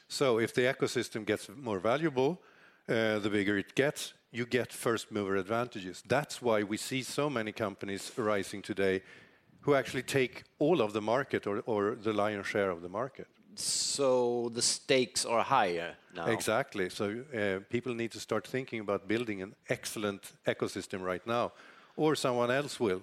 So, 0.09 0.39
if 0.39 0.53
the 0.55 0.63
ecosystem 0.63 1.25
gets 1.25 1.49
more 1.49 1.79
valuable, 1.79 2.41
uh, 2.89 3.19
the 3.21 3.31
bigger 3.31 3.57
it 3.57 3.75
gets, 3.75 4.15
you 4.33 4.47
get 4.47 4.73
first 4.73 5.13
mover 5.13 5.37
advantages. 5.37 6.03
That's 6.07 6.43
why 6.43 6.63
we 6.63 6.77
see 6.77 7.03
so 7.03 7.31
many 7.31 7.53
companies 7.53 8.11
arising 8.19 8.63
today 8.63 9.03
who 9.61 9.75
actually 9.75 10.03
take 10.03 10.43
all 10.59 10.81
of 10.81 10.93
the 10.93 11.01
market 11.01 11.47
or, 11.47 11.61
or 11.67 11.95
the 11.95 12.13
lion's 12.13 12.47
share 12.47 12.71
of 12.71 12.83
the 12.83 12.89
market. 12.89 13.29
So 13.55 14.51
the 14.55 14.63
stakes 14.63 15.25
are 15.25 15.43
higher 15.43 15.97
now. 16.15 16.27
Exactly. 16.27 16.89
So 16.89 17.25
uh, 17.35 17.61
people 17.69 17.95
need 17.95 18.13
to 18.13 18.21
start 18.21 18.47
thinking 18.47 18.81
about 18.81 19.09
building 19.09 19.43
an 19.43 19.55
excellent 19.69 20.33
ecosystem 20.47 21.03
right 21.03 21.27
now, 21.27 21.53
or 21.97 22.17
someone 22.17 22.51
else 22.51 22.81
will. 22.81 23.03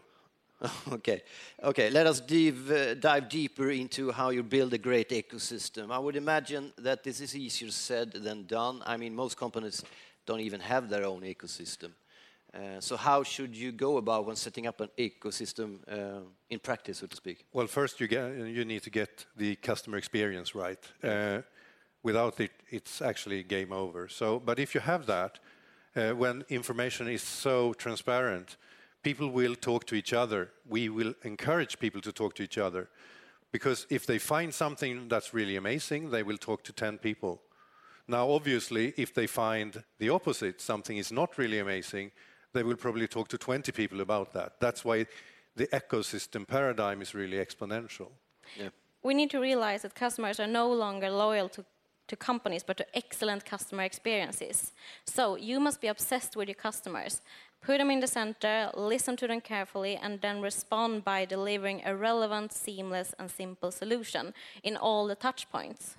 okay, 0.91 1.21
okay. 1.63 1.89
Let 1.89 2.05
us 2.05 2.19
dive, 2.19 2.71
uh, 2.71 2.93
dive 2.95 3.29
deeper 3.29 3.69
into 3.71 4.11
how 4.11 4.29
you 4.29 4.43
build 4.43 4.73
a 4.73 4.77
great 4.77 5.09
ecosystem. 5.09 5.89
I 5.89 5.99
would 5.99 6.15
imagine 6.15 6.73
that 6.77 7.03
this 7.03 7.21
is 7.21 7.35
easier 7.35 7.71
said 7.71 8.11
than 8.11 8.45
done. 8.45 8.81
I 8.85 8.97
mean, 8.97 9.15
most 9.15 9.37
companies 9.37 9.83
don't 10.25 10.41
even 10.41 10.59
have 10.59 10.89
their 10.89 11.05
own 11.05 11.21
ecosystem. 11.21 11.91
Uh, 12.53 12.79
so 12.79 12.97
how 12.97 13.21
should 13.23 13.55
you 13.55 13.71
go 13.71 13.97
about 13.97 14.25
when 14.25 14.35
setting 14.35 14.65
up 14.65 14.81
an 14.81 14.89
ecosystem 14.97 15.79
uh, 15.87 16.21
in 16.49 16.59
practice, 16.59 16.97
so 16.97 17.07
to 17.07 17.15
speak? 17.15 17.45
Well, 17.53 17.67
first 17.67 17.99
you, 17.99 18.07
get, 18.07 18.35
you 18.35 18.65
need 18.65 18.83
to 18.83 18.89
get 18.89 19.25
the 19.37 19.55
customer 19.57 19.97
experience 19.97 20.55
right. 20.55 20.79
Uh, 21.03 21.41
without 22.01 22.39
it, 22.39 22.51
it's 22.69 23.01
actually 23.01 23.43
game 23.43 23.71
over. 23.71 24.07
So, 24.07 24.39
but 24.39 24.57
if 24.57 24.73
you 24.73 24.81
have 24.81 25.05
that, 25.05 25.39
uh, 25.95 26.11
when 26.11 26.43
information 26.49 27.07
is 27.07 27.21
so 27.21 27.73
transparent, 27.73 28.57
people 29.03 29.29
will 29.29 29.55
talk 29.55 29.85
to 29.85 29.95
each 29.95 30.13
other. 30.13 30.49
We 30.67 30.89
will 30.89 31.13
encourage 31.23 31.79
people 31.79 32.01
to 32.01 32.11
talk 32.11 32.35
to 32.35 32.43
each 32.43 32.57
other. 32.57 32.89
Because 33.51 33.87
if 33.89 34.05
they 34.05 34.19
find 34.19 34.53
something 34.53 35.07
that's 35.07 35.33
really 35.33 35.55
amazing, 35.55 36.11
they 36.11 36.23
will 36.23 36.37
talk 36.37 36.63
to 36.63 36.73
10 36.73 36.99
people. 36.99 37.41
Now, 38.07 38.29
obviously, 38.29 38.93
if 38.97 39.13
they 39.13 39.27
find 39.27 39.83
the 39.99 40.09
opposite, 40.09 40.61
something 40.61 40.97
is 40.97 41.11
not 41.11 41.37
really 41.37 41.59
amazing, 41.59 42.11
they 42.53 42.63
will 42.63 42.75
probably 42.75 43.07
talk 43.07 43.27
to 43.29 43.37
20 43.37 43.71
people 43.71 44.01
about 44.01 44.33
that. 44.33 44.59
That's 44.59 44.83
why 44.83 45.05
the 45.55 45.67
ecosystem 45.67 46.47
paradigm 46.47 47.01
is 47.01 47.13
really 47.13 47.37
exponential. 47.37 48.09
Yeah. 48.57 48.69
We 49.03 49.13
need 49.13 49.29
to 49.31 49.39
realize 49.39 49.83
that 49.83 49.95
customers 49.95 50.39
are 50.39 50.47
no 50.47 50.71
longer 50.71 51.09
loyal 51.09 51.49
to, 51.49 51.63
to 52.07 52.15
companies, 52.15 52.63
but 52.63 52.77
to 52.77 52.85
excellent 52.95 53.45
customer 53.45 53.83
experiences. 53.83 54.73
So 55.05 55.35
you 55.35 55.59
must 55.59 55.81
be 55.81 55.87
obsessed 55.87 56.35
with 56.35 56.47
your 56.47 56.55
customers. 56.55 57.21
Put 57.61 57.77
them 57.77 57.91
in 57.91 57.99
the 57.99 58.07
center, 58.07 58.71
listen 58.73 59.17
to 59.17 59.27
them 59.27 59.41
carefully, 59.41 59.97
and 60.01 60.21
then 60.21 60.41
respond 60.41 61.03
by 61.03 61.25
delivering 61.25 61.81
a 61.85 61.95
relevant, 61.95 62.53
seamless, 62.53 63.13
and 63.19 63.29
simple 63.29 63.71
solution 63.71 64.33
in 64.63 64.77
all 64.77 65.07
the 65.07 65.15
touch 65.15 65.49
points. 65.51 65.95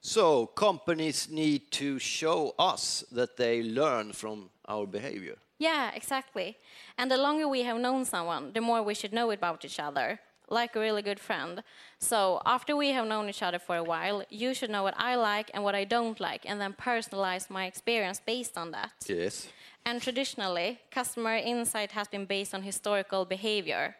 So 0.00 0.46
companies 0.46 1.28
need 1.28 1.72
to 1.72 1.98
show 1.98 2.54
us 2.58 3.04
that 3.10 3.36
they 3.36 3.64
learn 3.64 4.12
from 4.12 4.50
our 4.68 4.86
behavior. 4.86 5.36
Yeah, 5.58 5.90
exactly. 5.94 6.58
And 6.98 7.10
the 7.10 7.16
longer 7.16 7.48
we 7.48 7.62
have 7.62 7.78
known 7.78 8.04
someone, 8.04 8.52
the 8.52 8.60
more 8.60 8.82
we 8.82 8.94
should 8.94 9.12
know 9.12 9.30
about 9.30 9.64
each 9.64 9.80
other, 9.80 10.20
like 10.48 10.76
a 10.76 10.80
really 10.80 11.02
good 11.02 11.18
friend. 11.18 11.62
So 11.98 12.40
after 12.44 12.76
we 12.76 12.90
have 12.90 13.06
known 13.06 13.28
each 13.28 13.42
other 13.42 13.58
for 13.58 13.76
a 13.76 13.82
while, 13.82 14.22
you 14.28 14.54
should 14.54 14.70
know 14.70 14.82
what 14.82 14.94
I 14.96 15.16
like 15.16 15.50
and 15.54 15.64
what 15.64 15.74
I 15.74 15.84
don't 15.84 16.20
like, 16.20 16.42
and 16.44 16.60
then 16.60 16.74
personalize 16.74 17.48
my 17.50 17.66
experience 17.66 18.20
based 18.24 18.58
on 18.58 18.70
that. 18.72 18.92
Yes. 19.08 19.48
And 19.84 20.02
traditionally, 20.02 20.80
customer 20.90 21.36
insight 21.36 21.92
has 21.92 22.08
been 22.08 22.26
based 22.26 22.54
on 22.54 22.62
historical 22.62 23.24
behavior. 23.24 23.96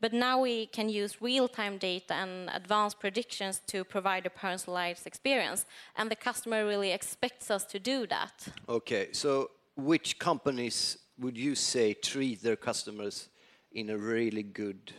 But 0.00 0.12
now 0.12 0.40
we 0.40 0.66
can 0.66 0.90
use 0.90 1.22
real-time 1.22 1.78
data 1.78 2.14
and 2.14 2.50
advanced 2.52 3.00
predictions 3.00 3.62
to 3.68 3.82
provide 3.84 4.26
a 4.26 4.30
personalized 4.30 5.06
experience, 5.06 5.64
and 5.96 6.10
the 6.10 6.16
customer 6.16 6.66
really 6.66 6.90
expects 6.90 7.50
us 7.50 7.64
to 7.66 7.78
do 7.78 8.06
that. 8.08 8.48
Okay, 8.68 9.08
so 9.12 9.50
which 9.76 10.18
companies 10.18 10.98
would 11.18 11.36
you 11.36 11.54
say 11.54 11.94
treat 11.94 12.42
their 12.42 12.56
customers 12.56 13.28
in 13.72 13.90
a 13.90 13.96
really 13.96 14.42
good 14.42 14.92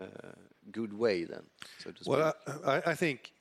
uh, 0.00 0.06
good 0.70 0.92
way 0.92 1.24
then 1.24 1.42
so 1.78 1.90
to 1.90 1.96
speak? 1.96 2.08
well 2.08 2.34
I, 2.66 2.82
I 2.86 2.94
think 2.94 3.32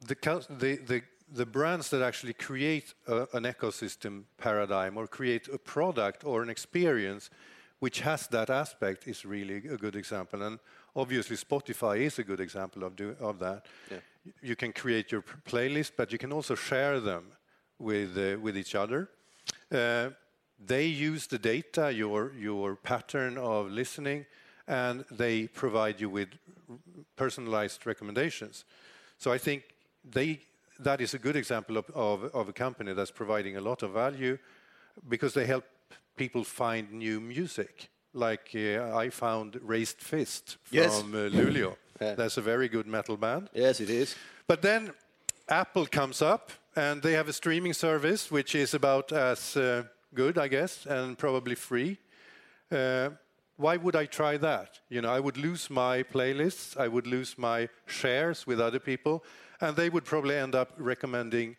the, 0.00 0.16
the, 0.58 0.76
the, 0.76 1.02
the 1.32 1.46
brands 1.46 1.90
that 1.90 2.02
actually 2.02 2.34
create 2.34 2.94
an 3.06 3.44
ecosystem 3.44 4.24
paradigm 4.38 4.96
or 4.96 5.06
create 5.06 5.48
a 5.48 5.58
product 5.58 6.24
or 6.24 6.42
an 6.42 6.50
experience 6.50 7.30
which 7.80 8.00
has 8.00 8.26
that 8.28 8.50
aspect 8.50 9.06
is 9.06 9.24
really 9.24 9.56
a 9.56 9.76
good 9.76 9.96
example 9.96 10.42
and 10.42 10.58
obviously 10.96 11.36
Spotify 11.36 11.98
is 11.98 12.18
a 12.18 12.24
good 12.24 12.40
example 12.40 12.84
of, 12.84 12.96
do, 12.96 13.16
of 13.20 13.38
that 13.38 13.66
yeah. 13.90 13.98
you 14.42 14.56
can 14.56 14.72
create 14.72 15.12
your 15.12 15.22
playlist 15.46 15.92
but 15.96 16.12
you 16.12 16.18
can 16.18 16.32
also 16.32 16.54
share 16.54 17.00
them 17.00 17.26
with, 17.78 18.16
uh, 18.16 18.38
with 18.40 18.56
each 18.56 18.74
other 18.74 19.08
they 19.70 20.86
use 20.86 21.26
the 21.26 21.38
data, 21.38 21.92
your, 21.92 22.32
your 22.38 22.76
pattern 22.76 23.38
of 23.38 23.70
listening, 23.70 24.26
and 24.66 25.04
they 25.10 25.46
provide 25.48 26.00
you 26.00 26.08
with 26.08 26.28
personalized 27.16 27.86
recommendations. 27.86 28.64
So 29.18 29.32
I 29.32 29.38
think 29.38 29.64
they, 30.04 30.40
that 30.80 31.00
is 31.00 31.14
a 31.14 31.18
good 31.18 31.36
example 31.36 31.76
of, 31.94 32.48
a 32.48 32.52
company 32.52 32.94
that's 32.94 33.10
providing 33.10 33.56
a 33.56 33.60
lot 33.60 33.82
of 33.82 33.92
value 33.92 34.38
because 35.08 35.34
they 35.34 35.46
help 35.46 35.64
people 36.16 36.44
find 36.44 36.92
new 36.92 37.20
music. 37.20 37.88
Like 38.12 38.50
uh, 38.54 38.96
I 38.96 39.10
found 39.10 39.58
Raised 39.62 40.00
Fist 40.00 40.58
from 40.62 40.76
yes. 40.76 41.00
uh, 41.00 41.30
Luleå. 41.32 41.76
That's 41.98 42.36
a 42.36 42.42
very 42.42 42.68
good 42.68 42.86
metal 42.86 43.16
band. 43.16 43.50
Yes, 43.54 43.80
it 43.80 43.90
is. 43.90 44.16
Apple 45.48 45.84
comes 45.84 46.22
up 46.22 46.52
and 46.74 47.02
they 47.02 47.12
have 47.12 47.28
a 47.28 47.32
streaming 47.32 47.74
service 47.74 48.30
which 48.30 48.54
is 48.54 48.72
about 48.72 49.12
as 49.12 49.56
uh, 49.56 49.82
good, 50.14 50.38
I 50.38 50.48
guess, 50.48 50.86
and 50.86 51.18
probably 51.18 51.54
free. 51.54 51.98
Uh, 52.72 53.10
why 53.56 53.76
would 53.76 53.94
I 53.94 54.06
try 54.06 54.38
that? 54.38 54.80
You 54.88 55.02
know, 55.02 55.10
I 55.10 55.20
would 55.20 55.36
lose 55.36 55.68
my 55.68 56.02
playlists, 56.02 56.76
I 56.76 56.88
would 56.88 57.06
lose 57.06 57.36
my 57.36 57.68
shares 57.86 58.46
with 58.46 58.58
other 58.58 58.80
people, 58.80 59.22
and 59.60 59.76
they 59.76 59.90
would 59.90 60.04
probably 60.04 60.34
end 60.34 60.54
up 60.54 60.72
recommending 60.78 61.56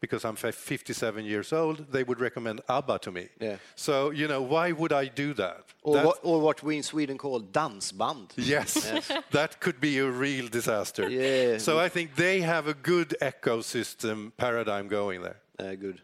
because 0.00 0.24
I'm 0.24 0.36
57 0.36 1.24
years 1.24 1.52
old, 1.52 1.90
they 1.92 2.04
would 2.04 2.20
recommend 2.20 2.60
ABBA 2.68 2.98
to 3.00 3.10
me. 3.10 3.28
Yeah. 3.40 3.56
So, 3.74 4.10
you 4.10 4.28
know, 4.28 4.42
why 4.42 4.72
would 4.72 4.92
I 4.92 5.06
do 5.06 5.34
that? 5.34 5.64
Or, 5.82 6.04
what, 6.04 6.18
or 6.22 6.40
what, 6.40 6.62
we 6.62 6.76
in 6.76 6.82
Sweden 6.82 7.18
call 7.18 7.40
dansband. 7.40 8.32
Yes, 8.36 8.76
yes. 8.76 9.10
that 9.32 9.60
could 9.60 9.80
be 9.80 9.98
a 9.98 10.06
real 10.06 10.48
disaster. 10.48 11.08
Yeah. 11.08 11.58
So 11.58 11.78
I 11.78 11.88
think 11.88 12.14
they 12.14 12.40
have 12.40 12.68
a 12.68 12.74
good 12.74 13.16
ecosystem 13.20 14.32
paradigm 14.36 14.88
going 14.88 15.22
there. 15.22 15.36
Uh, 15.58 15.74
good. 15.74 16.00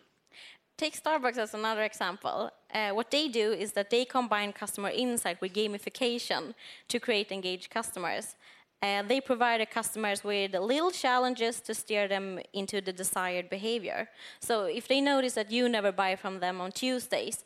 Take 0.77 1.01
Starbucks 1.01 1.39
as 1.39 1.55
another 1.55 1.83
example. 1.85 2.51
Uh, 2.73 2.91
what 2.91 3.11
they 3.11 3.29
do 3.29 3.53
is 3.53 3.73
that 3.73 3.91
they 3.91 4.05
combine 4.05 4.53
customer 4.53 4.91
insight 4.91 5.41
with 5.41 5.53
gamification 5.53 6.55
to 6.89 6.99
create 6.99 7.31
engaged 7.31 7.71
customers. 7.71 8.35
Uh, 8.83 9.02
they 9.02 9.21
provide 9.21 9.66
customers 9.71 10.23
with 10.23 10.54
little 10.54 10.90
challenges 10.90 11.61
to 11.61 11.75
steer 11.75 12.07
them 12.07 12.38
into 12.52 12.81
the 12.81 12.93
desired 12.93 13.49
behavior. 13.49 14.09
So 14.40 14.64
if 14.64 14.87
they 14.88 15.00
notice 15.00 15.35
that 15.35 15.50
you 15.50 15.69
never 15.69 15.90
buy 15.90 16.16
from 16.16 16.40
them 16.40 16.61
on 16.61 16.71
Tuesdays, 16.73 17.45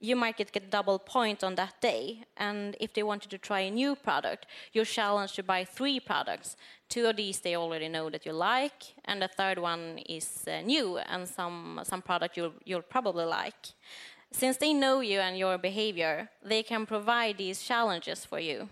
you 0.00 0.14
might 0.16 0.36
get, 0.36 0.70
double 0.70 0.98
point 0.98 1.42
on 1.42 1.56
that 1.56 1.80
day. 1.80 2.22
And 2.36 2.76
if 2.80 2.92
they 2.94 3.02
wanted 3.02 3.30
to 3.30 3.38
try 3.38 3.60
a 3.60 3.70
new 3.70 3.96
product, 3.96 4.46
you're 4.72 4.84
challenged 4.84 5.34
to 5.36 5.42
buy 5.42 5.64
three 5.64 6.00
products. 6.00 6.56
Two 6.88 7.06
of 7.06 7.16
these 7.16 7.40
they 7.40 7.56
already 7.56 7.88
know 7.88 8.08
that 8.10 8.24
you 8.24 8.32
like, 8.32 8.94
and 9.04 9.20
the 9.20 9.28
third 9.28 9.58
one 9.58 9.98
is 10.08 10.44
uh, 10.46 10.60
new 10.60 10.98
and 10.98 11.28
some, 11.28 11.80
some 11.82 12.00
product 12.00 12.36
you'll, 12.36 12.54
you'll 12.64 12.82
probably 12.82 13.24
like. 13.24 13.74
Since 14.30 14.58
they 14.58 14.72
know 14.72 15.00
you 15.00 15.20
and 15.20 15.38
your 15.38 15.58
behavior, 15.58 16.30
they 16.42 16.62
can 16.62 16.86
provide 16.86 17.38
these 17.38 17.62
challenges 17.62 18.24
for 18.24 18.38
you. 18.38 18.68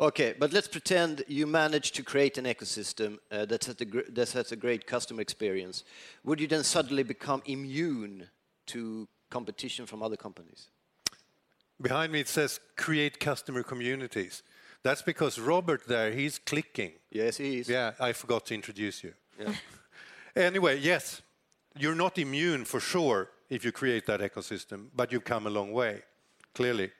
Okay, 0.00 0.34
but 0.36 0.52
let's 0.52 0.66
pretend 0.66 1.22
you 1.28 1.46
managed 1.46 1.94
to 1.94 2.02
create 2.02 2.36
an 2.36 2.46
ecosystem 2.46 3.18
uh, 3.30 3.44
that, 3.44 3.64
has 3.66 3.76
a 3.80 4.12
that 4.12 4.30
has 4.32 4.50
a 4.50 4.56
great 4.56 4.86
customer 4.86 5.20
experience. 5.20 5.84
Would 6.24 6.40
you 6.40 6.48
then 6.48 6.64
suddenly 6.64 7.04
become 7.04 7.42
immune 7.46 8.28
to 8.66 9.06
competition 9.30 9.86
from 9.86 10.02
other 10.02 10.16
companies? 10.16 10.68
Behind 11.80 12.12
me 12.12 12.20
it 12.20 12.28
says 12.28 12.58
create 12.76 13.20
customer 13.20 13.62
communities. 13.62 14.42
That's 14.82 15.02
because 15.02 15.38
Robert 15.38 15.86
there, 15.86 16.10
he's 16.10 16.38
clicking. 16.38 16.92
Yes, 17.10 17.36
he 17.36 17.60
is. 17.60 17.68
Yeah, 17.68 17.92
I 18.00 18.12
forgot 18.12 18.46
to 18.46 18.54
introduce 18.54 19.04
you. 19.04 19.14
Yeah. 19.38 19.54
anyway, 20.36 20.78
yes, 20.78 21.22
you're 21.78 21.94
not 21.94 22.18
immune 22.18 22.64
for 22.64 22.80
sure 22.80 23.30
if 23.48 23.64
you 23.64 23.72
create 23.72 24.06
that 24.06 24.20
ecosystem, 24.20 24.88
but 24.94 25.12
you've 25.12 25.24
come 25.24 25.46
a 25.46 25.50
long 25.50 25.72
way, 25.72 26.02
clearly. 26.52 26.90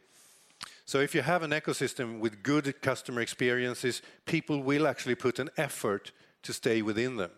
So 0.87 1.01
if 1.01 1.15
you 1.15 1.23
have 1.23 1.43
an 1.43 1.51
ecosystem 1.53 2.19
with 2.21 2.43
good 2.43 2.81
customer 2.83 3.23
experiences, 3.23 4.03
people 4.27 4.63
will 4.63 4.87
actually 4.87 5.15
put 5.15 5.39
an 5.39 5.51
effort 5.57 6.13
to 6.43 6.53
stay 6.53 6.83
within 6.83 7.17
them. 7.17 7.31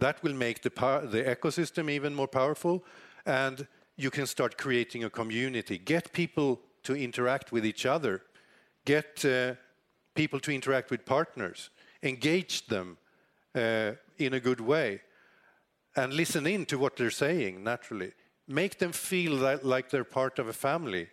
That 0.00 0.22
will 0.22 0.34
make 0.34 0.62
the, 0.62 0.70
the 0.70 1.22
ecosystem 1.36 1.88
even 1.90 2.14
more 2.14 2.26
powerful, 2.26 2.84
and 3.24 3.66
you 3.96 4.10
can 4.10 4.26
start 4.26 4.56
creating 4.56 5.04
a 5.04 5.10
community. 5.10 5.78
Get 5.78 6.12
people 6.12 6.60
to 6.82 6.96
interact 6.96 7.52
with 7.52 7.64
each 7.64 7.86
other. 7.86 8.22
Get 8.84 9.24
uh, 9.24 9.54
people 10.14 10.40
to 10.40 10.52
interact 10.52 10.90
with 10.90 11.04
partners. 11.04 11.70
Engage 12.02 12.66
them 12.66 12.96
uh, 13.54 13.92
in 14.18 14.34
a 14.34 14.40
good 14.40 14.60
way. 14.60 15.02
And 15.94 16.14
listen 16.14 16.46
in 16.46 16.66
to 16.66 16.78
what 16.78 16.96
they're 16.96 17.10
saying, 17.10 17.62
naturally. 17.62 18.12
Make 18.48 18.78
them 18.78 18.92
feel 18.92 19.32
like, 19.32 19.62
like 19.62 19.90
they're 19.90 20.02
part 20.02 20.38
of 20.38 20.48
a 20.48 20.52
family. 20.52 21.08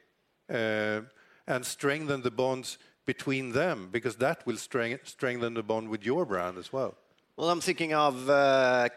Uh, 0.49 1.01
and 1.47 1.65
strengthen 1.65 2.21
the 2.21 2.31
bonds 2.31 2.77
between 3.05 3.53
them, 3.53 3.89
because 3.91 4.17
that 4.17 4.45
will 4.45 4.57
strengthen 4.57 5.53
the 5.53 5.63
bond 5.63 5.89
with 5.89 6.05
your 6.05 6.25
brand 6.25 6.57
as 6.57 6.73
well. 6.73 6.95
Well, 7.37 7.49
I'm 7.49 7.61
thinking 7.61 7.93
of 7.93 8.29
uh, 8.29 8.89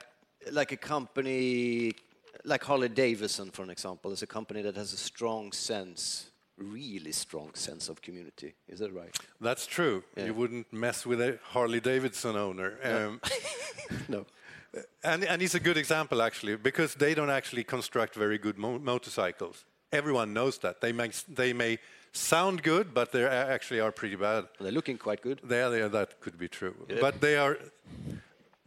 like 0.50 0.73
a 0.73 0.76
company 0.76 1.95
like 2.45 2.64
Harley 2.64 2.88
Davidson, 2.88 3.50
for 3.50 3.62
an 3.62 3.71
example, 3.71 4.12
is 4.12 4.23
a 4.23 4.26
company 4.26 4.62
that 4.62 4.76
has 4.76 4.92
a 4.92 4.97
strong 4.97 5.52
sense, 5.52 6.30
really 6.57 7.12
strong 7.12 7.54
sense 7.54 7.88
of 7.88 8.00
community. 8.00 8.54
Is 8.69 8.78
that 8.80 8.92
right? 8.92 9.14
That's 9.40 9.66
true. 9.66 10.02
Yeah. 10.16 10.26
You 10.26 10.35
wouldn't 10.35 10.73
mess 10.73 11.07
with 11.07 11.21
a 11.21 11.38
Harley 11.42 11.80
Davidson 11.80 12.37
owner. 12.37 12.78
Um, 12.83 13.21
no. 14.09 14.26
And, 15.02 15.25
and 15.25 15.42
it's 15.42 15.54
a 15.54 15.61
good 15.61 15.76
example, 15.76 16.23
actually, 16.23 16.57
because 16.57 16.95
they 16.95 17.14
don't 17.14 17.30
actually 17.30 17.64
construct 17.64 18.14
very 18.14 18.38
good 18.38 18.57
mo 18.57 18.78
motorcycles. 18.78 19.64
Everyone 19.92 20.32
knows 20.32 20.59
that. 20.59 20.80
They 20.80 20.92
may, 20.92 21.11
they 21.28 21.52
may 21.52 21.78
sound 22.12 22.62
good, 22.62 22.94
but 22.94 23.12
they 23.12 23.25
actually 23.25 23.80
are 23.80 23.92
pretty 23.92 24.16
bad. 24.16 24.47
They're 24.61 24.73
looking 24.73 24.99
quite 24.99 25.23
good. 25.23 25.40
They 25.42 25.62
are, 25.62 25.70
they 25.70 25.82
are, 25.82 25.88
that 25.88 26.20
could 26.20 26.38
be 26.38 26.49
true. 26.49 26.75
Yeah. 26.88 26.99
But 27.00 27.20
they 27.20 27.37
are, 27.37 27.59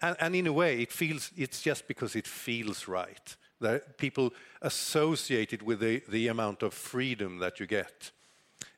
and, 0.01 0.15
and 0.19 0.35
in 0.35 0.47
a 0.47 0.53
way, 0.53 0.81
it 0.81 0.91
feels, 0.91 1.31
it's 1.35 1.61
just 1.61 1.87
because 1.87 2.15
it 2.15 2.27
feels 2.27 2.87
right 2.87 3.35
that 3.61 3.97
people 3.97 4.33
associate 4.61 5.53
it 5.53 5.63
with 5.63 5.79
the, 5.79 6.03
the 6.09 6.27
amount 6.27 6.63
of 6.63 6.73
freedom 6.73 7.39
that 7.39 7.59
you 7.59 7.65
get. 7.65 8.11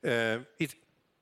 Uh, 0.04 0.40
it, 0.60 0.75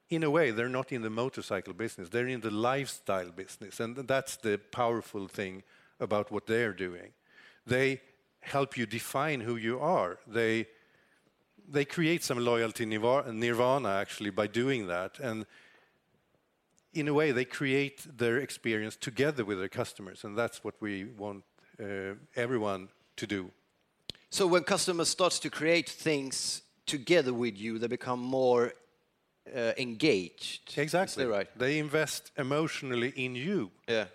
in 0.10 0.24
a 0.24 0.30
way, 0.30 0.52
they're 0.52 0.70
not 0.70 0.92
in 0.92 1.02
the 1.02 1.10
motorcycle 1.10 1.74
business, 1.74 2.10
they're 2.10 2.28
in 2.28 2.42
the 2.42 2.52
lifestyle 2.52 3.32
business. 3.32 3.80
And 3.80 3.96
that's 3.96 4.36
the 4.36 4.60
powerful 4.72 5.28
thing 5.28 5.64
about 6.00 6.32
what 6.32 6.46
they're 6.46 6.74
doing. 6.74 7.14
They 7.66 8.02
help 8.42 8.78
you 8.78 8.86
define 8.86 9.40
who 9.40 9.56
you 9.56 9.80
are. 9.80 10.20
They, 10.28 10.68
they 11.72 11.86
create 11.86 12.24
some 12.24 12.40
loyalty 12.40 12.86
nirvana 12.86 13.90
actually 13.90 14.32
by 14.32 14.48
doing 14.48 14.88
that. 14.88 15.20
And 15.20 15.46
in 16.94 17.08
a 17.08 17.14
way, 17.14 17.32
they 17.32 17.46
create 17.46 18.18
their 18.18 18.38
experience 18.38 18.96
together 18.96 19.44
with 19.46 19.58
their 19.58 19.70
customers. 19.70 20.24
And 20.24 20.38
that's 20.38 20.64
what 20.64 20.76
we 20.80 21.06
want 21.06 21.44
uh, 21.80 22.16
everyone 22.36 22.90
to 23.16 23.28
do. 23.28 23.52
So 24.30 24.48
when 24.48 24.64
customers 24.64 25.10
starts 25.10 25.40
to 25.40 25.50
create 25.50 25.90
things 25.90 26.62
together 26.86 27.34
with 27.34 27.58
you, 27.58 27.80
they 27.80 27.88
become 27.88 28.20
more 28.20 28.74
uh, 29.56 29.72
engaged. 29.78 30.78
Exactly. 30.78 31.26
right? 31.26 31.48
They 31.58 31.80
invest 31.80 32.32
emotionally 32.38 33.14
in 33.16 33.36
you. 33.36 33.72
Yeah. 33.88 34.06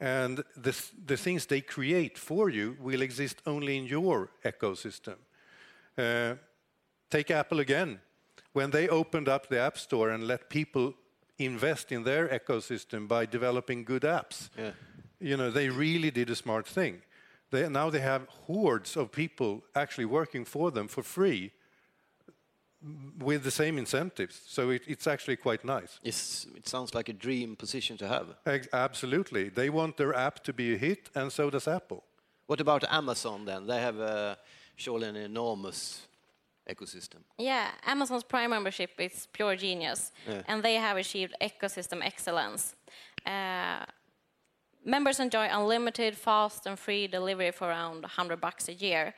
And 0.00 0.44
the, 0.56 0.72
th 0.72 0.92
the 1.06 1.16
things 1.16 1.46
they 1.46 1.60
create 1.60 2.18
for 2.18 2.50
you 2.50 2.76
will 2.80 3.02
exist 3.02 3.42
only 3.44 3.76
in 3.76 3.86
your 3.86 4.30
ecosystem. 4.44 5.16
Uh, 5.96 6.36
take 7.10 7.30
Apple 7.30 7.60
again. 7.60 8.00
When 8.52 8.70
they 8.70 8.88
opened 8.88 9.28
up 9.28 9.48
the 9.48 9.60
App 9.60 9.78
Store 9.78 10.10
and 10.10 10.26
let 10.26 10.48
people 10.48 10.94
invest 11.38 11.92
in 11.92 12.04
their 12.04 12.28
ecosystem 12.28 13.06
by 13.06 13.26
developing 13.26 13.84
good 13.84 14.02
apps, 14.02 14.48
yeah. 14.58 14.72
you 15.20 15.36
know, 15.36 15.50
they 15.50 15.68
really 15.68 16.10
did 16.10 16.30
a 16.30 16.34
smart 16.34 16.66
thing. 16.66 17.02
They, 17.50 17.68
now 17.68 17.90
they 17.90 18.00
have 18.00 18.26
hordes 18.46 18.96
of 18.96 19.12
people 19.12 19.62
actually 19.74 20.06
working 20.06 20.44
for 20.44 20.70
them 20.70 20.88
for 20.88 21.02
free 21.02 21.52
with 23.18 23.42
the 23.42 23.50
same 23.50 23.78
incentives. 23.78 24.40
So 24.46 24.70
it, 24.70 24.82
it's 24.86 25.06
actually 25.06 25.36
quite 25.36 25.64
nice. 25.64 25.98
It's, 26.02 26.46
it 26.56 26.68
sounds 26.68 26.94
like 26.94 27.08
a 27.08 27.12
dream 27.12 27.56
position 27.56 27.96
to 27.98 28.08
have. 28.08 28.26
Ex 28.46 28.68
absolutely. 28.72 29.48
They 29.48 29.70
want 29.70 29.96
their 29.96 30.14
app 30.14 30.44
to 30.44 30.52
be 30.52 30.74
a 30.74 30.78
hit, 30.78 31.10
and 31.14 31.32
so 31.32 31.50
does 31.50 31.66
Apple. 31.66 32.04
What 32.46 32.60
about 32.60 32.84
Amazon 32.90 33.44
then? 33.44 33.66
They 33.66 33.80
have 33.80 33.98
uh, 34.00 34.36
surely 34.76 35.08
an 35.08 35.16
enormous 35.16 36.07
ecosystem. 36.68 37.20
Yeah, 37.38 37.70
Amazon's 37.86 38.24
Prime 38.24 38.50
membership 38.50 38.90
is 38.98 39.28
pure 39.32 39.56
genius, 39.56 40.12
yeah. 40.28 40.42
and 40.46 40.62
they 40.62 40.74
have 40.74 40.96
achieved 40.96 41.34
ecosystem 41.40 42.04
excellence. 42.04 42.74
Uh, 43.26 43.84
Members 44.84 45.20
enjoy 45.20 45.48
unlimited, 45.50 46.16
fast, 46.16 46.66
and 46.66 46.78
free 46.78 47.06
delivery 47.06 47.50
for 47.50 47.68
around 47.68 48.02
100 48.02 48.40
bucks 48.40 48.68
a 48.68 48.72
year. 48.72 49.14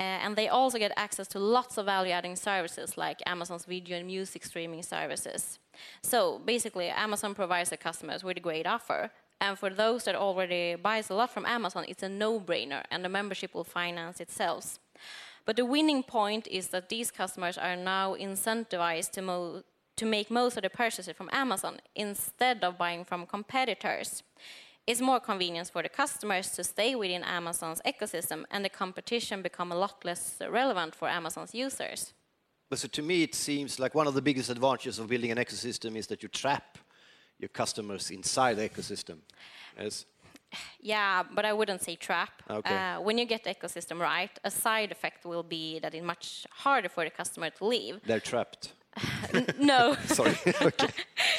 Uh, 0.00 0.02
and 0.02 0.36
they 0.36 0.48
also 0.48 0.78
get 0.78 0.92
access 0.96 1.26
to 1.28 1.38
lots 1.38 1.78
of 1.78 1.86
value-adding 1.86 2.36
services 2.36 2.98
like 2.98 3.20
Amazon's 3.26 3.64
video 3.64 3.96
and 3.96 4.06
music 4.06 4.44
streaming 4.44 4.82
services. 4.82 5.58
So 6.02 6.40
basically, 6.44 6.88
Amazon 6.88 7.34
provides 7.34 7.70
their 7.70 7.78
customers 7.78 8.22
with 8.22 8.36
a 8.36 8.40
great 8.40 8.66
offer. 8.66 9.10
And 9.40 9.58
for 9.58 9.70
those 9.70 10.04
that 10.04 10.14
already 10.14 10.74
buys 10.74 11.10
a 11.10 11.14
lot 11.14 11.30
from 11.30 11.46
Amazon, 11.46 11.84
it's 11.88 12.02
a 12.02 12.08
no-brainer, 12.08 12.82
and 12.90 13.04
the 13.04 13.08
membership 13.08 13.54
will 13.54 13.64
finance 13.64 14.20
itself. 14.20 14.78
But 15.48 15.56
the 15.56 15.64
winning 15.64 16.02
point 16.02 16.46
is 16.46 16.68
that 16.68 16.90
these 16.90 17.10
customers 17.10 17.56
are 17.56 17.74
now 17.74 18.14
incentivized 18.14 19.12
to, 19.12 19.64
to 19.96 20.04
make 20.04 20.30
most 20.30 20.58
of 20.58 20.62
the 20.62 20.68
purchases 20.68 21.16
from 21.16 21.30
Amazon 21.32 21.78
instead 21.94 22.62
of 22.62 22.76
buying 22.76 23.02
from 23.02 23.24
competitors 23.24 24.22
it's 24.88 25.02
more 25.02 25.20
convenient 25.20 25.68
for 25.68 25.82
the 25.82 25.88
customers 25.90 26.50
to 26.52 26.64
stay 26.64 26.94
within 26.94 27.22
Amazon's 27.22 27.82
ecosystem 27.84 28.44
and 28.50 28.64
the 28.64 28.70
competition 28.70 29.42
become 29.42 29.70
a 29.70 29.74
lot 29.74 30.02
less 30.02 30.40
relevant 30.48 30.94
for 30.94 31.08
Amazon's 31.08 31.54
users. 31.54 32.14
But 32.70 32.78
so 32.78 32.88
to 32.88 33.02
me, 33.02 33.22
it 33.22 33.34
seems 33.34 33.78
like 33.78 33.94
one 33.94 34.06
of 34.06 34.14
the 34.14 34.22
biggest 34.22 34.48
advantages 34.48 34.98
of 34.98 35.08
building 35.08 35.30
an 35.30 35.36
ecosystem 35.36 35.94
is 35.94 36.06
that 36.06 36.22
you 36.22 36.30
trap 36.30 36.78
your 37.38 37.50
customers 37.50 38.10
inside 38.10 38.56
the 38.56 38.66
ecosystem. 38.66 39.18
Yes. 39.78 40.06
Yeah, 40.80 41.22
but 41.34 41.44
I 41.44 41.52
wouldn't 41.52 41.82
say 41.82 41.96
trap. 41.96 42.30
Okay. 42.48 42.74
Uh, 42.74 43.00
when 43.00 43.18
you 43.18 43.24
get 43.24 43.44
the 43.44 43.54
ecosystem 43.54 44.00
right, 44.00 44.30
a 44.44 44.50
side 44.50 44.90
effect 44.92 45.24
will 45.24 45.42
be 45.42 45.78
that 45.80 45.94
it's 45.94 46.04
much 46.04 46.46
harder 46.50 46.88
for 46.88 47.04
the 47.04 47.10
customer 47.10 47.50
to 47.50 47.64
leave. 47.64 48.00
They're 48.06 48.20
trapped. 48.20 48.72
no. 49.60 49.94
Sorry. 50.06 50.36
okay. 50.46 50.88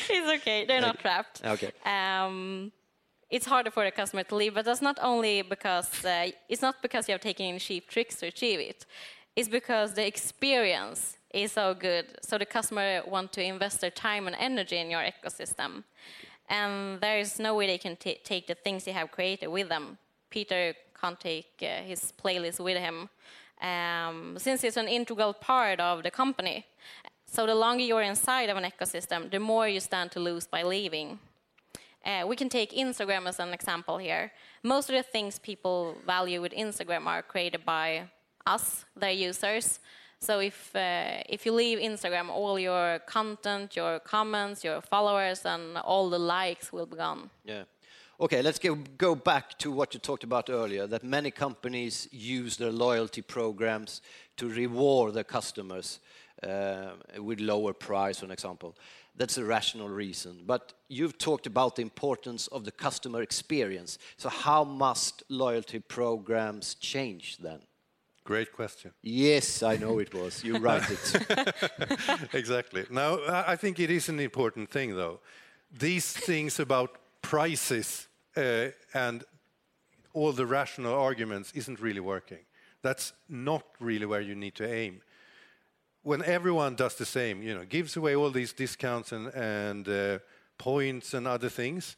it's 0.10 0.42
okay. 0.42 0.66
They're 0.66 0.82
not 0.82 1.00
trapped. 1.00 1.42
Okay. 1.44 1.72
Um, 1.86 2.72
it's 3.30 3.46
harder 3.46 3.72
for 3.72 3.84
the 3.84 3.92
customer 3.92 4.24
to 4.24 4.36
leave, 4.36 4.56
but 4.56 4.66
that's 4.66 4.82
not 4.82 4.98
only 5.02 5.42
because 5.42 6.04
uh, 6.04 6.32
it's 6.48 6.62
not 6.62 6.82
because 6.82 7.08
you 7.08 7.14
have 7.14 7.22
taken 7.22 7.60
cheap 7.60 7.88
tricks 7.88 8.16
to 8.16 8.28
achieve 8.28 8.60
it. 8.60 8.86
It's 9.36 9.50
because 9.50 9.94
the 9.94 10.06
experience 10.06 11.18
is 11.34 11.52
so 11.52 11.76
good, 11.76 12.18
so 12.22 12.38
the 12.38 12.46
customer 12.46 13.02
want 13.08 13.32
to 13.34 13.44
invest 13.44 13.82
their 13.82 13.92
time 13.92 14.26
and 14.26 14.36
energy 14.40 14.78
in 14.78 14.90
your 14.90 15.02
ecosystem, 15.02 15.84
and 16.50 17.00
there 17.00 17.20
is 17.20 17.40
no 17.40 17.56
way 17.56 17.68
they 17.68 17.78
can 17.78 17.96
take 17.96 18.48
the 18.48 18.56
things 18.56 18.84
they 18.84 18.92
have 18.92 19.12
created 19.12 19.48
with 19.48 19.70
them. 19.70 19.98
Peter 20.30 20.74
can't 21.00 21.20
take 21.20 21.52
uh, 21.62 21.84
his 21.84 22.14
playlist 22.24 22.60
with 22.60 22.78
him, 22.78 23.10
um, 23.62 24.36
since 24.38 24.64
it's 24.64 24.78
an 24.78 24.88
integral 24.88 25.34
part 25.34 25.80
of 25.80 26.04
the 26.04 26.12
company. 26.12 26.66
So 27.26 27.46
the 27.46 27.56
longer 27.56 27.84
you're 27.84 28.02
inside 28.02 28.50
of 28.50 28.58
an 28.58 28.64
ecosystem, 28.64 29.30
the 29.30 29.40
more 29.40 29.68
you 29.68 29.80
stand 29.80 30.12
to 30.12 30.20
lose 30.20 30.48
by 30.48 30.64
leaving. 30.64 31.20
Uh, 32.04 32.26
we 32.26 32.36
can 32.36 32.50
take 32.50 32.72
Instagram 32.72 33.28
as 33.28 33.40
an 33.40 33.54
example 33.54 33.98
here. 33.98 34.32
Most 34.64 34.90
of 34.90 34.96
the 34.96 35.04
things 35.04 35.38
people 35.38 35.96
value 36.06 36.42
with 36.42 36.54
Instagram 36.54 37.06
are 37.06 37.22
created 37.22 37.66
by 37.66 38.10
us, 38.48 38.86
their 38.96 39.12
users. 39.12 39.80
So 40.22 40.40
if 40.40 40.76
uh, 40.76 41.24
if 41.30 41.46
you 41.46 41.54
leave 41.54 41.80
Instagram, 41.80 42.30
all 42.30 42.60
your 42.60 43.00
content, 43.00 43.76
your 43.76 44.00
comments, 44.00 44.64
your 44.64 44.82
followers, 44.82 45.46
and 45.46 45.78
all 45.78 46.10
the 46.10 46.20
likes 46.20 46.74
will 46.74 46.86
be 46.86 46.98
gone. 46.98 47.30
Yeah. 47.46 47.64
Okay, 48.22 48.42
let's 48.42 48.60
go, 48.60 48.76
go 48.98 49.16
back 49.16 49.58
to 49.60 49.72
what 49.72 49.94
you 49.94 50.00
talked 50.02 50.26
about 50.26 50.50
earlier. 50.50 50.86
That 50.86 51.06
many 51.06 51.32
companies 51.32 52.10
use 52.12 52.58
their 52.58 52.72
loyalty 52.72 53.22
programs 53.22 54.02
to 54.36 54.50
reward 54.50 55.14
their 55.14 55.24
customers 55.24 56.02
uh, 56.44 56.92
with 57.18 57.40
lower 57.40 57.74
price, 57.74 58.20
for 58.20 58.32
example 58.32 58.76
That's 59.16 59.38
a 59.38 59.46
rational 59.46 59.88
reason. 59.88 60.44
But 60.46 60.74
you've 60.90 61.18
talked 61.18 61.48
about 61.48 61.78
the 61.78 61.82
importance 61.82 62.48
of 62.48 62.66
the 62.66 62.72
customer 62.72 63.22
experience. 63.22 63.98
So 64.18 64.28
how 64.28 64.66
must 64.66 65.24
loyalty 65.30 65.80
programs 65.80 66.76
change 66.76 67.38
then? 67.38 67.60
Great 68.30 68.54
question. 68.54 68.92
Yes, 69.02 69.64
I 69.64 69.78
know 69.78 69.98
it 69.98 70.14
was. 70.14 70.44
You 70.44 70.60
write 70.60 70.88
it. 70.88 71.16
exactly. 72.34 72.86
Now, 72.92 73.18
I 73.28 73.56
think 73.56 73.80
it 73.80 73.90
is 73.90 74.08
an 74.08 74.20
important 74.20 74.70
thing, 74.70 74.96
though. 74.96 75.20
These 75.76 76.12
things 76.14 76.60
about 76.60 77.00
prices 77.24 78.08
uh, 78.38 78.68
and 78.94 79.24
all 80.14 80.32
the 80.32 80.46
rational 80.46 80.94
arguments 80.94 81.52
isn't 81.56 81.80
really 81.80 82.02
working. 82.02 82.46
That's 82.84 83.14
not 83.28 83.64
really 83.80 84.06
where 84.06 84.22
you 84.22 84.36
need 84.36 84.54
to 84.58 84.72
aim. 84.72 85.02
When 86.04 86.24
everyone 86.24 86.76
does 86.76 86.94
the 86.98 87.08
same, 87.08 87.42
you 87.42 87.56
know, 87.56 87.66
gives 87.66 87.98
away 87.98 88.16
all 88.16 88.30
these 88.30 88.54
discounts 88.54 89.12
and, 89.12 89.30
and 89.34 89.90
uh, 89.90 90.20
points 90.60 91.16
and 91.16 91.28
other 91.28 91.50
things, 91.50 91.98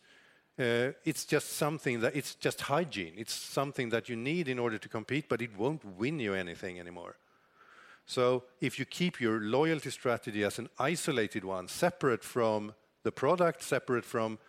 uh, 0.60 0.92
it's 1.06 1.26
just 1.26 1.54
something 1.54 2.02
that 2.02 2.16
it's 2.16 2.36
just 2.36 2.62
hygiene. 2.62 3.14
It's 3.18 3.34
something 3.34 3.90
that 3.90 4.10
you 4.10 4.16
need 4.16 4.48
in 4.48 4.60
order 4.60 4.78
to 4.78 4.90
compete, 4.90 5.30
but 5.30 5.42
it 5.42 5.58
won't 5.58 5.84
win 5.84 6.20
you 6.20 6.34
anything 6.34 6.80
anymore. 6.80 7.16
So 8.06 8.44
if 8.60 8.78
you 8.78 8.86
keep 8.86 9.22
your 9.22 9.40
loyalty 9.40 9.90
strategy 9.92 10.44
as 10.44 10.60
an 10.60 10.70
isolated 10.78 11.46
one, 11.46 11.68
separate 11.68 12.24
from 12.24 12.74
the 13.04 13.12
product, 13.12 13.64
separate 13.64 14.06
from 14.06 14.40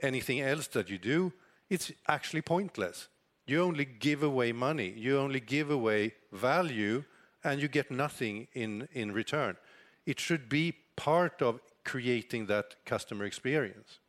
anything 0.00 0.40
else 0.40 0.66
that 0.68 0.90
you 0.90 0.98
do, 0.98 1.32
it's 1.68 1.92
actually 2.08 2.42
pointless. 2.42 3.08
You 3.46 3.62
only 3.62 3.84
give 3.84 4.22
away 4.22 4.52
money, 4.52 4.92
you 4.96 5.18
only 5.18 5.40
give 5.40 5.70
away 5.70 6.14
value, 6.32 7.04
and 7.42 7.60
you 7.60 7.68
get 7.68 7.90
nothing 7.90 8.48
in, 8.52 8.88
in 8.92 9.12
return. 9.12 9.56
It 10.04 10.20
should 10.20 10.48
be 10.48 10.74
part 10.96 11.40
of 11.40 11.60
creating 11.84 12.46
that 12.46 12.76
customer 12.84 13.24
experience. 13.24 13.99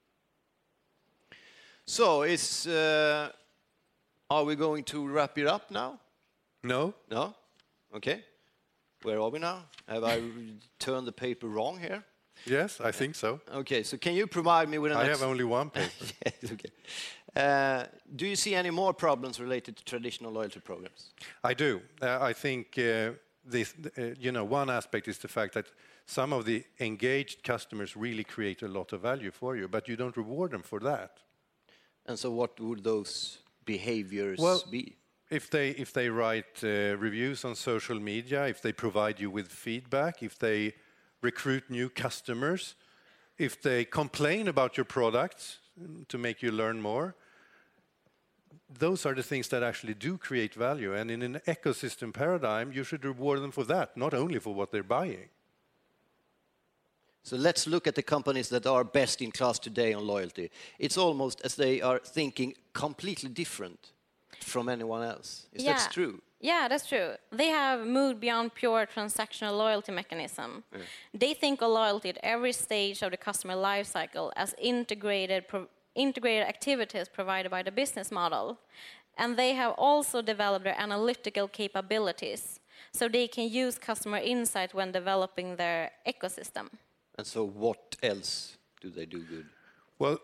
So, 1.85 2.23
is, 2.23 2.67
uh, 2.67 3.29
are 4.29 4.43
we 4.43 4.55
going 4.55 4.83
to 4.85 5.07
wrap 5.07 5.37
it 5.37 5.47
up 5.47 5.71
now? 5.71 5.99
No. 6.63 6.93
No? 7.09 7.35
Okay. 7.95 8.23
Where 9.03 9.19
are 9.19 9.29
we 9.29 9.39
now? 9.39 9.65
Have 9.87 10.03
I 10.03 10.21
turned 10.79 11.07
the 11.07 11.11
paper 11.11 11.47
wrong 11.47 11.79
here? 11.79 12.03
Yes, 12.45 12.79
I 12.79 12.91
think 12.91 13.15
so. 13.15 13.39
Okay, 13.53 13.83
so 13.83 13.97
can 13.97 14.13
you 14.13 14.27
provide 14.27 14.69
me 14.69 14.77
with 14.77 14.91
an... 14.91 14.97
I 14.97 15.05
have 15.05 15.23
only 15.23 15.43
one 15.43 15.69
paper. 15.71 16.05
yes, 16.25 16.51
okay. 16.51 16.69
Uh, 17.35 17.85
do 18.15 18.25
you 18.25 18.35
see 18.35 18.55
any 18.55 18.69
more 18.69 18.93
problems 18.93 19.39
related 19.39 19.75
to 19.77 19.83
traditional 19.83 20.31
loyalty 20.31 20.59
programs? 20.59 21.13
I 21.43 21.53
do. 21.53 21.81
Uh, 22.01 22.19
I 22.21 22.33
think 22.33 22.77
uh, 22.77 23.11
this, 23.45 23.73
uh, 23.97 24.13
you 24.19 24.31
know, 24.31 24.43
one 24.43 24.69
aspect 24.69 25.07
is 25.07 25.17
the 25.17 25.27
fact 25.27 25.53
that 25.53 25.67
some 26.05 26.33
of 26.33 26.45
the 26.45 26.63
engaged 26.79 27.43
customers 27.43 27.95
really 27.95 28.23
create 28.23 28.61
a 28.63 28.67
lot 28.67 28.93
of 28.93 29.01
value 29.01 29.31
for 29.31 29.55
you, 29.55 29.67
but 29.67 29.87
you 29.87 29.95
don't 29.95 30.17
reward 30.17 30.51
them 30.51 30.63
for 30.63 30.79
that. 30.79 31.19
And 32.05 32.17
so, 32.17 32.31
what 32.31 32.59
would 32.59 32.83
those 32.83 33.39
behaviors 33.65 34.39
well, 34.39 34.63
be? 34.69 34.95
If 35.29 35.49
they 35.49 35.69
if 35.69 35.93
they 35.93 36.09
write 36.09 36.63
uh, 36.63 36.97
reviews 36.97 37.45
on 37.45 37.55
social 37.55 37.99
media, 37.99 38.47
if 38.47 38.61
they 38.61 38.73
provide 38.73 39.19
you 39.19 39.29
with 39.29 39.47
feedback, 39.47 40.23
if 40.23 40.37
they 40.37 40.73
recruit 41.21 41.69
new 41.69 41.89
customers, 41.89 42.75
if 43.37 43.61
they 43.61 43.85
complain 43.85 44.47
about 44.47 44.77
your 44.77 44.85
products 44.85 45.59
to 46.07 46.17
make 46.17 46.41
you 46.41 46.51
learn 46.51 46.81
more, 46.81 47.15
those 48.69 49.05
are 49.05 49.13
the 49.13 49.23
things 49.23 49.47
that 49.49 49.63
actually 49.63 49.93
do 49.93 50.17
create 50.17 50.53
value. 50.53 50.93
And 50.93 51.09
in 51.11 51.21
an 51.21 51.41
ecosystem 51.47 52.13
paradigm, 52.13 52.71
you 52.71 52.83
should 52.83 53.05
reward 53.05 53.41
them 53.41 53.51
for 53.51 53.63
that, 53.65 53.95
not 53.95 54.13
only 54.13 54.39
for 54.39 54.53
what 54.53 54.71
they're 54.71 54.83
buying. 54.83 55.29
So 57.23 57.37
let's 57.37 57.67
look 57.67 57.87
at 57.87 57.95
the 57.95 58.03
companies 58.03 58.49
that 58.49 58.65
are 58.65 58.83
best 58.83 59.21
in 59.21 59.31
class 59.31 59.59
today 59.59 59.93
on 59.93 60.07
loyalty. 60.07 60.49
It's 60.79 60.97
almost 60.97 61.41
as 61.43 61.55
they 61.55 61.81
are 61.81 61.99
thinking 61.99 62.55
completely 62.73 63.29
different 63.29 63.91
from 64.39 64.69
anyone 64.69 65.03
else. 65.03 65.45
Is 65.53 65.63
yeah. 65.63 65.73
that 65.73 65.91
true? 65.91 66.21
Yeah, 66.39 66.67
that's 66.67 66.87
true. 66.87 67.11
They 67.31 67.49
have 67.49 67.85
moved 67.85 68.19
beyond 68.19 68.55
pure 68.55 68.87
transactional 68.87 69.55
loyalty 69.55 69.91
mechanism. 69.91 70.63
Yeah. 70.73 70.79
They 71.13 71.33
think 71.35 71.61
of 71.61 71.69
loyalty 71.69 72.09
at 72.09 72.17
every 72.23 72.53
stage 72.53 73.03
of 73.03 73.11
the 73.11 73.17
customer 73.17 73.53
lifecycle 73.53 74.31
as 74.35 74.55
integrated, 74.57 75.45
integrated 75.93 76.47
activities 76.47 77.07
provided 77.07 77.51
by 77.51 77.61
the 77.61 77.71
business 77.71 78.11
model. 78.11 78.57
And 79.17 79.37
they 79.37 79.53
have 79.53 79.73
also 79.77 80.23
developed 80.23 80.63
their 80.63 80.79
analytical 80.79 81.47
capabilities 81.47 82.59
so 82.91 83.07
they 83.07 83.27
can 83.27 83.47
use 83.47 83.77
customer 83.77 84.17
insight 84.17 84.73
when 84.73 84.91
developing 84.91 85.57
their 85.57 85.91
ecosystem. 86.07 86.69
And 87.21 87.27
so 87.27 87.43
what 87.43 87.97
else 88.01 88.57
do 88.81 88.89
they 88.89 89.05
do 89.05 89.19
good? 89.19 89.45
Well, 89.99 90.17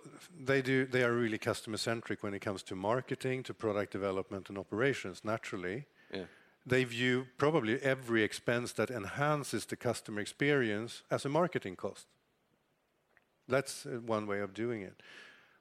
they 0.44 0.64
do. 0.64 0.88
They 0.88 1.04
are 1.04 1.14
really 1.14 1.38
customer 1.38 1.78
centric 1.78 2.24
when 2.24 2.34
it 2.34 2.40
comes 2.40 2.64
to 2.64 2.76
marketing, 2.76 3.44
to 3.44 3.54
product 3.54 3.92
development 3.92 4.50
and 4.50 4.58
operations. 4.58 5.22
Naturally, 5.24 5.86
yeah. 6.12 6.24
they 6.66 6.84
view 6.86 7.28
probably 7.38 7.80
every 7.84 8.24
expense 8.24 8.74
that 8.74 8.90
enhances 8.90 9.68
the 9.68 9.76
customer 9.76 10.22
experience 10.22 11.04
as 11.12 11.24
a 11.24 11.30
marketing 11.30 11.76
cost. 11.76 12.08
That's 13.48 13.86
uh, 13.86 14.00
one 14.04 14.26
way 14.26 14.40
of 14.40 14.56
doing 14.56 14.82
it. 14.82 15.04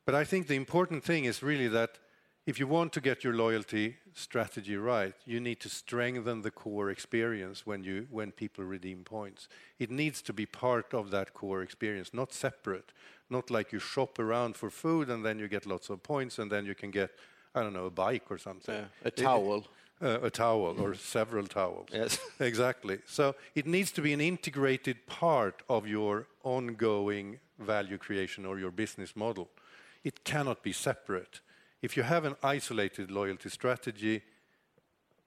But 0.06 0.14
I 0.14 0.24
think 0.24 0.46
the 0.46 0.56
important 0.56 1.04
thing 1.04 1.26
is 1.26 1.42
really 1.42 1.68
that 1.68 1.98
if 2.46 2.60
you 2.60 2.68
want 2.68 2.92
to 2.92 3.00
get 3.00 3.24
your 3.24 3.34
loyalty 3.34 3.96
strategy 4.14 4.76
right, 4.76 5.14
you 5.26 5.40
need 5.40 5.58
to 5.60 5.68
strengthen 5.68 6.42
the 6.42 6.50
core 6.50 6.90
experience 6.90 7.66
when, 7.66 7.82
you, 7.82 8.06
when 8.08 8.30
people 8.30 8.64
redeem 8.64 9.02
points. 9.02 9.48
It 9.80 9.90
needs 9.90 10.22
to 10.22 10.32
be 10.32 10.46
part 10.46 10.94
of 10.94 11.10
that 11.10 11.34
core 11.34 11.62
experience, 11.62 12.14
not 12.14 12.32
separate. 12.32 12.92
Not 13.28 13.50
like 13.50 13.72
you 13.72 13.80
shop 13.80 14.20
around 14.20 14.56
for 14.56 14.70
food 14.70 15.10
and 15.10 15.24
then 15.24 15.40
you 15.40 15.48
get 15.48 15.66
lots 15.66 15.90
of 15.90 16.04
points 16.04 16.38
and 16.38 16.50
then 16.50 16.64
you 16.64 16.76
can 16.76 16.92
get, 16.92 17.10
I 17.52 17.62
don't 17.62 17.72
know, 17.72 17.86
a 17.86 17.90
bike 17.90 18.30
or 18.30 18.38
something. 18.38 18.76
Yeah, 18.76 18.84
a 19.04 19.10
towel. 19.10 19.56
It, 19.56 20.06
uh, 20.06 20.20
a 20.22 20.30
towel 20.30 20.76
or 20.78 20.94
several 20.94 21.46
towels. 21.48 21.88
Yes. 21.92 22.20
exactly. 22.38 22.98
So 23.06 23.34
it 23.56 23.66
needs 23.66 23.90
to 23.92 24.02
be 24.02 24.12
an 24.12 24.20
integrated 24.20 25.06
part 25.06 25.62
of 25.68 25.88
your 25.88 26.28
ongoing 26.44 27.40
value 27.58 27.98
creation 27.98 28.46
or 28.46 28.60
your 28.60 28.70
business 28.70 29.16
model. 29.16 29.48
It 30.04 30.22
cannot 30.22 30.62
be 30.62 30.72
separate 30.72 31.40
if 31.82 31.96
you 31.96 32.02
have 32.02 32.24
an 32.24 32.36
isolated 32.42 33.10
loyalty 33.10 33.48
strategy, 33.48 34.22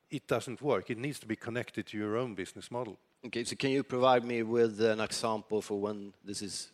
it 0.09 0.27
doesn't 0.27 0.61
work. 0.61 0.89
It 0.89 0.97
needs 0.97 1.19
to 1.19 1.27
be 1.27 1.35
connected 1.35 1.85
to 1.87 1.97
your 1.97 2.17
own 2.17 2.35
business 2.35 2.71
model. 2.71 2.97
Okay, 3.25 3.43
so 3.43 3.55
can 3.55 3.71
you 3.71 3.83
provide 3.83 4.23
me 4.23 4.43
with 4.43 4.79
an 4.81 4.99
example 5.01 5.61
for 5.61 5.79
when 5.79 6.13
this 6.23 6.41
is 6.41 6.71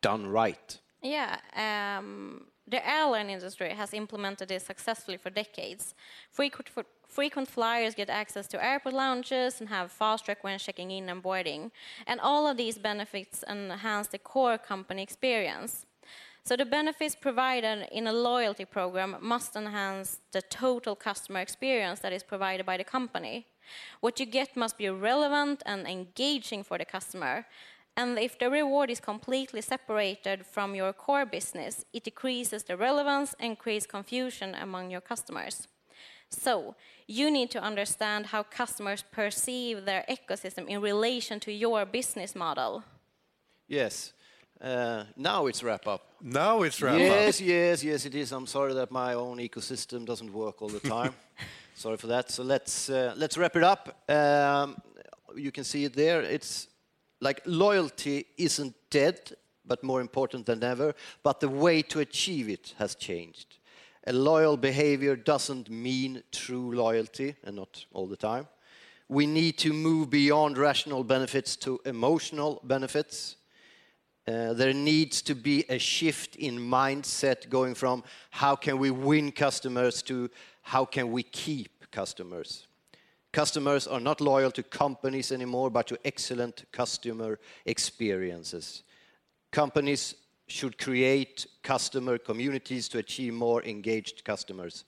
done 0.00 0.26
right? 0.26 0.80
Yeah, 1.02 1.38
um, 1.54 2.46
the 2.66 2.86
airline 2.88 3.30
industry 3.30 3.70
has 3.70 3.94
implemented 3.94 4.48
this 4.48 4.64
successfully 4.64 5.16
for 5.16 5.30
decades. 5.30 5.94
Frequent, 6.30 6.68
for, 6.68 6.84
frequent 7.06 7.48
flyers 7.48 7.94
get 7.94 8.10
access 8.10 8.48
to 8.48 8.64
airport 8.64 8.94
lounges 8.94 9.60
and 9.60 9.68
have 9.68 9.92
fast 9.92 10.24
track 10.24 10.42
when 10.42 10.58
checking 10.58 10.90
in 10.90 11.08
and 11.08 11.22
boarding. 11.22 11.70
And 12.06 12.18
all 12.20 12.48
of 12.48 12.56
these 12.56 12.78
benefits 12.78 13.44
enhance 13.48 14.08
the 14.08 14.18
core 14.18 14.58
company 14.58 15.02
experience. 15.02 15.86
So 16.46 16.54
the 16.54 16.64
benefits 16.64 17.16
provided 17.16 17.88
in 17.90 18.06
a 18.06 18.12
loyalty 18.12 18.64
program 18.64 19.16
must 19.20 19.56
enhance 19.56 20.20
the 20.30 20.42
total 20.42 20.94
customer 20.94 21.40
experience 21.40 21.98
that 22.00 22.12
is 22.12 22.22
provided 22.22 22.64
by 22.64 22.76
the 22.76 22.84
company. 22.84 23.48
What 23.98 24.20
you 24.20 24.26
get 24.26 24.56
must 24.56 24.78
be 24.78 24.88
relevant 24.88 25.64
and 25.66 25.88
engaging 25.88 26.62
for 26.62 26.78
the 26.78 26.84
customer. 26.84 27.46
And 27.96 28.16
if 28.16 28.38
the 28.38 28.48
reward 28.48 28.90
is 28.90 29.00
completely 29.00 29.60
separated 29.60 30.46
from 30.46 30.76
your 30.76 30.92
core 30.92 31.26
business, 31.26 31.84
it 31.92 32.04
decreases 32.04 32.62
the 32.62 32.76
relevance 32.76 33.34
and 33.40 33.58
creates 33.58 33.84
confusion 33.84 34.54
among 34.54 34.92
your 34.92 35.00
customers. 35.00 35.66
So, 36.30 36.76
you 37.08 37.28
need 37.28 37.50
to 37.50 37.60
understand 37.60 38.26
how 38.26 38.44
customers 38.44 39.02
perceive 39.02 39.84
their 39.84 40.04
ecosystem 40.08 40.68
in 40.68 40.80
relation 40.80 41.40
to 41.40 41.50
your 41.50 41.84
business 41.84 42.36
model. 42.36 42.84
Yes, 43.66 44.12
uh, 44.60 45.04
now 45.16 45.46
it's 45.46 45.62
wrap 45.62 45.86
up. 45.86 46.12
Now 46.22 46.62
it's 46.62 46.80
wrap 46.80 46.98
yes, 46.98 47.10
up. 47.10 47.20
Yes, 47.20 47.40
yes, 47.40 47.84
yes, 47.84 48.06
it 48.06 48.14
is. 48.14 48.32
I'm 48.32 48.46
sorry 48.46 48.72
that 48.74 48.90
my 48.90 49.14
own 49.14 49.38
ecosystem 49.38 50.04
doesn't 50.06 50.32
work 50.32 50.62
all 50.62 50.68
the 50.68 50.80
time. 50.80 51.12
sorry 51.74 51.96
for 51.96 52.06
that. 52.06 52.30
So 52.30 52.42
let's 52.42 52.88
uh, 52.88 53.14
let's 53.16 53.36
wrap 53.36 53.56
it 53.56 53.62
up. 53.62 54.10
Um, 54.10 54.76
you 55.36 55.52
can 55.52 55.64
see 55.64 55.84
it 55.84 55.94
there. 55.94 56.22
It's 56.22 56.68
like 57.20 57.42
loyalty 57.44 58.26
isn't 58.38 58.74
dead, 58.90 59.32
but 59.66 59.82
more 59.82 60.00
important 60.00 60.46
than 60.46 60.64
ever. 60.64 60.94
But 61.22 61.40
the 61.40 61.48
way 61.48 61.82
to 61.82 62.00
achieve 62.00 62.48
it 62.48 62.74
has 62.78 62.94
changed. 62.94 63.58
A 64.06 64.12
loyal 64.12 64.56
behavior 64.56 65.16
doesn't 65.16 65.68
mean 65.68 66.22
true 66.32 66.74
loyalty, 66.74 67.34
and 67.44 67.56
not 67.56 67.84
all 67.92 68.06
the 68.06 68.16
time. 68.16 68.46
We 69.08 69.26
need 69.26 69.58
to 69.58 69.72
move 69.72 70.10
beyond 70.10 70.56
rational 70.56 71.04
benefits 71.04 71.56
to 71.56 71.80
emotional 71.84 72.60
benefits 72.64 73.36
uh, 74.28 74.52
there 74.54 74.74
needs 74.74 75.22
to 75.22 75.34
be 75.34 75.64
a 75.68 75.78
shift 75.78 76.36
in 76.36 76.58
mindset 76.58 77.48
going 77.48 77.74
from 77.74 78.02
how 78.30 78.56
can 78.56 78.78
we 78.78 78.90
win 78.90 79.30
customers 79.30 80.02
to 80.02 80.28
how 80.62 80.84
can 80.84 81.12
we 81.12 81.22
keep 81.22 81.90
customers. 81.92 82.66
Customers 83.32 83.86
are 83.86 84.00
not 84.00 84.20
loyal 84.20 84.50
to 84.50 84.62
companies 84.62 85.30
anymore, 85.30 85.70
but 85.70 85.86
to 85.86 85.98
excellent 86.04 86.64
customer 86.72 87.38
experiences. 87.66 88.82
Companies 89.52 90.14
should 90.48 90.78
create 90.78 91.46
customer 91.62 92.18
communities 92.18 92.88
to 92.88 92.98
achieve 92.98 93.34
more 93.34 93.62
engaged 93.64 94.24
customers. 94.24 94.84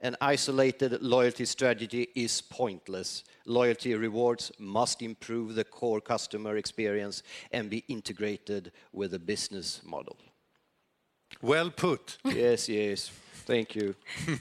An 0.00 0.14
isolated 0.20 1.00
loyalty 1.02 1.46
strategy 1.46 2.08
is 2.14 2.42
pointless. 2.42 3.24
Loyalty 3.46 3.94
rewards 3.94 4.52
must 4.58 5.00
improve 5.00 5.54
the 5.54 5.64
core 5.64 6.00
customer 6.00 6.56
experience 6.56 7.22
and 7.50 7.70
be 7.70 7.82
integrated 7.88 8.72
with 8.92 9.12
the 9.12 9.18
business 9.18 9.80
model. 9.84 10.16
Well 11.40 11.70
put. 11.70 12.18
Yes, 12.24 12.68
yes. 12.68 13.10
Thank 13.46 13.74
you. 13.74 13.94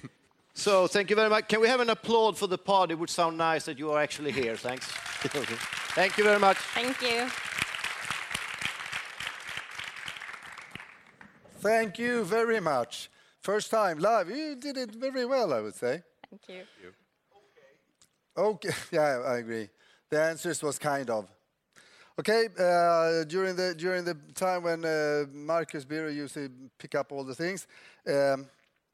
So 0.58 0.88
thank 0.88 1.10
you 1.10 1.18
very 1.18 1.30
much. 1.30 1.50
Can 1.50 1.60
we 1.60 1.68
have 1.68 1.82
an 1.82 1.90
applaud 1.90 2.38
for 2.38 2.48
the 2.48 2.58
pod? 2.58 2.90
It 2.90 2.96
would 2.96 3.10
sound 3.10 3.38
nice 3.38 3.66
that 3.66 3.78
you 3.78 3.92
are 3.92 4.02
actually 4.02 4.32
here. 4.32 4.56
Thanks. 4.56 4.88
Thank 5.96 6.18
you 6.18 6.24
very 6.24 6.40
much. 6.40 6.56
Thank 6.56 7.02
you. 7.02 7.28
Thank 11.60 12.00
you 12.00 12.24
very 12.24 12.62
much. 12.62 13.10
First 13.46 13.70
time 13.70 14.00
live. 14.00 14.28
You 14.28 14.56
did 14.56 14.76
it 14.76 14.96
very 14.96 15.24
well, 15.24 15.54
I 15.54 15.62
would 15.62 15.76
say. 15.76 16.02
Thank 16.32 16.50
you. 16.50 16.64
Okay, 18.36 18.72
yeah, 18.92 19.22
I 19.24 19.38
agree. 19.38 19.70
The 20.10 20.20
answers 20.20 20.64
was 20.64 20.80
kind 20.80 21.08
of. 21.12 21.28
Okay, 22.18 22.48
uh, 22.58 23.24
during 23.26 23.56
the 23.56 23.76
during 23.78 24.04
the 24.04 24.18
time 24.34 24.64
when 24.64 24.84
uh, 24.84 25.26
Marcus 25.32 25.86
Birro 25.86 26.10
used 26.10 26.34
to 26.34 26.50
pick 26.80 26.96
up 26.96 27.12
all 27.12 27.24
the 27.24 27.36
things, 27.36 27.68
um, 28.08 28.48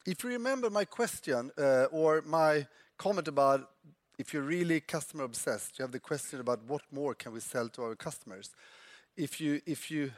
if 0.05 0.21
you 0.21 0.31
remember 0.31 0.69
my 0.69 0.83
question 0.83 1.49
uh, 1.57 1.85
or 1.89 2.21
my 2.25 2.67
comment 2.97 3.29
about 3.29 3.69
if 4.19 4.33
you're 4.33 4.43
really 4.43 4.81
customer 4.81 5.23
obsessed, 5.23 5.79
you 5.79 5.83
have 5.83 5.93
the 5.93 5.99
question 6.01 6.41
about 6.41 6.59
what 6.67 6.81
more 6.91 7.15
can 7.15 7.31
we 7.31 7.39
sell 7.39 7.69
to 7.69 7.83
our 7.83 7.95
customers. 7.95 8.49
If 9.15 9.39
you 9.39 9.61
if 9.65 9.89
you 9.89 10.11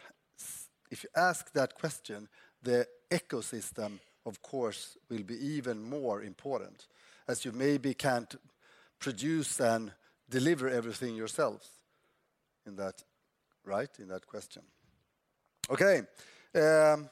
if 0.89 1.03
you 1.03 1.09
ask 1.15 1.53
that 1.53 1.75
question, 1.75 2.27
the 2.63 2.87
ecosystem, 3.11 3.99
of 4.25 4.41
course, 4.41 4.97
will 5.09 5.23
be 5.23 5.35
even 5.35 5.81
more 5.81 6.21
important, 6.23 6.87
as 7.27 7.45
you 7.45 7.51
maybe 7.51 7.93
can't 7.93 8.35
produce 8.99 9.59
and 9.59 9.91
deliver 10.29 10.69
everything 10.69 11.15
yourselves 11.15 11.67
in 12.65 12.75
that, 12.77 13.03
right? 13.65 13.89
In 13.99 14.07
that 14.07 14.25
question. 14.25 14.63
Okay. 15.69 16.01
Um, 16.55 17.09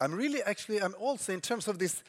I'm 0.00 0.14
really 0.14 0.42
actually, 0.42 0.80
I'm 0.82 0.94
also 0.98 1.32
in 1.32 1.40
terms 1.40 1.68
of 1.68 1.78
this, 1.78 2.02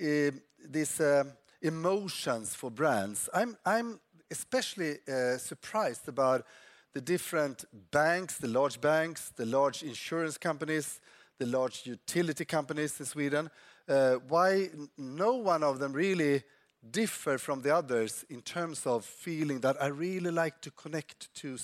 uh, 0.00 0.30
this 0.58 1.00
uh, 1.00 1.24
emotions 1.60 2.54
for 2.54 2.70
brands, 2.70 3.28
I'm, 3.34 3.56
I'm 3.64 4.00
especially 4.30 4.98
uh, 5.06 5.36
surprised 5.38 6.08
about 6.08 6.46
the 6.94 7.00
different 7.00 7.64
banks, 7.90 8.38
the 8.38 8.48
large 8.48 8.80
banks, 8.80 9.30
the 9.36 9.46
large 9.46 9.82
insurance 9.82 10.38
companies, 10.38 11.00
the 11.38 11.46
large 11.46 11.86
utility 11.86 12.44
companies 12.44 12.98
in 13.00 13.06
Sweden, 13.06 13.50
why 13.86 14.70
no 14.96 15.34
one 15.34 15.62
of 15.62 15.78
them 15.78 15.92
really 15.92 16.42
differ 16.90 17.38
from 17.38 17.62
the 17.62 17.74
others 17.74 18.24
in 18.28 18.42
terms 18.42 18.86
of 18.86 19.04
feeling 19.04 19.60
that 19.60 19.80
I 19.82 19.86
really 19.86 20.30
like 20.30 20.60
to 20.62 20.70
connect 20.70 21.34
to 21.36 21.56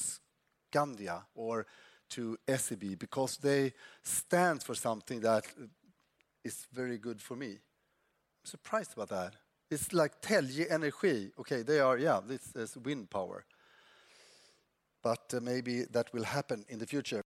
Skandia 0.72 1.22
or 1.34 1.66
to 2.10 2.38
SEB 2.48 2.98
because 2.98 3.36
they 3.36 3.72
stand 4.02 4.62
for 4.62 4.74
something 4.74 5.20
that 5.20 5.44
is 6.44 6.66
very 6.72 6.98
good 6.98 7.20
for 7.20 7.36
me. 7.36 7.50
I'm 7.50 8.44
surprised 8.44 8.92
about 8.94 9.10
that. 9.10 9.36
It's 9.70 9.92
like 9.92 10.20
Telge 10.20 10.68
Energi. 10.68 11.30
Okay, 11.38 11.62
they 11.62 11.78
are, 11.78 11.98
yeah, 11.98 12.20
this 12.26 12.54
is 12.56 12.76
wind 12.76 13.10
power. 13.10 13.44
But 15.02 15.32
uh, 15.34 15.40
maybe 15.40 15.84
that 15.92 16.12
will 16.12 16.24
happen 16.24 16.64
in 16.68 16.78
the 16.78 16.86
future. 16.86 17.22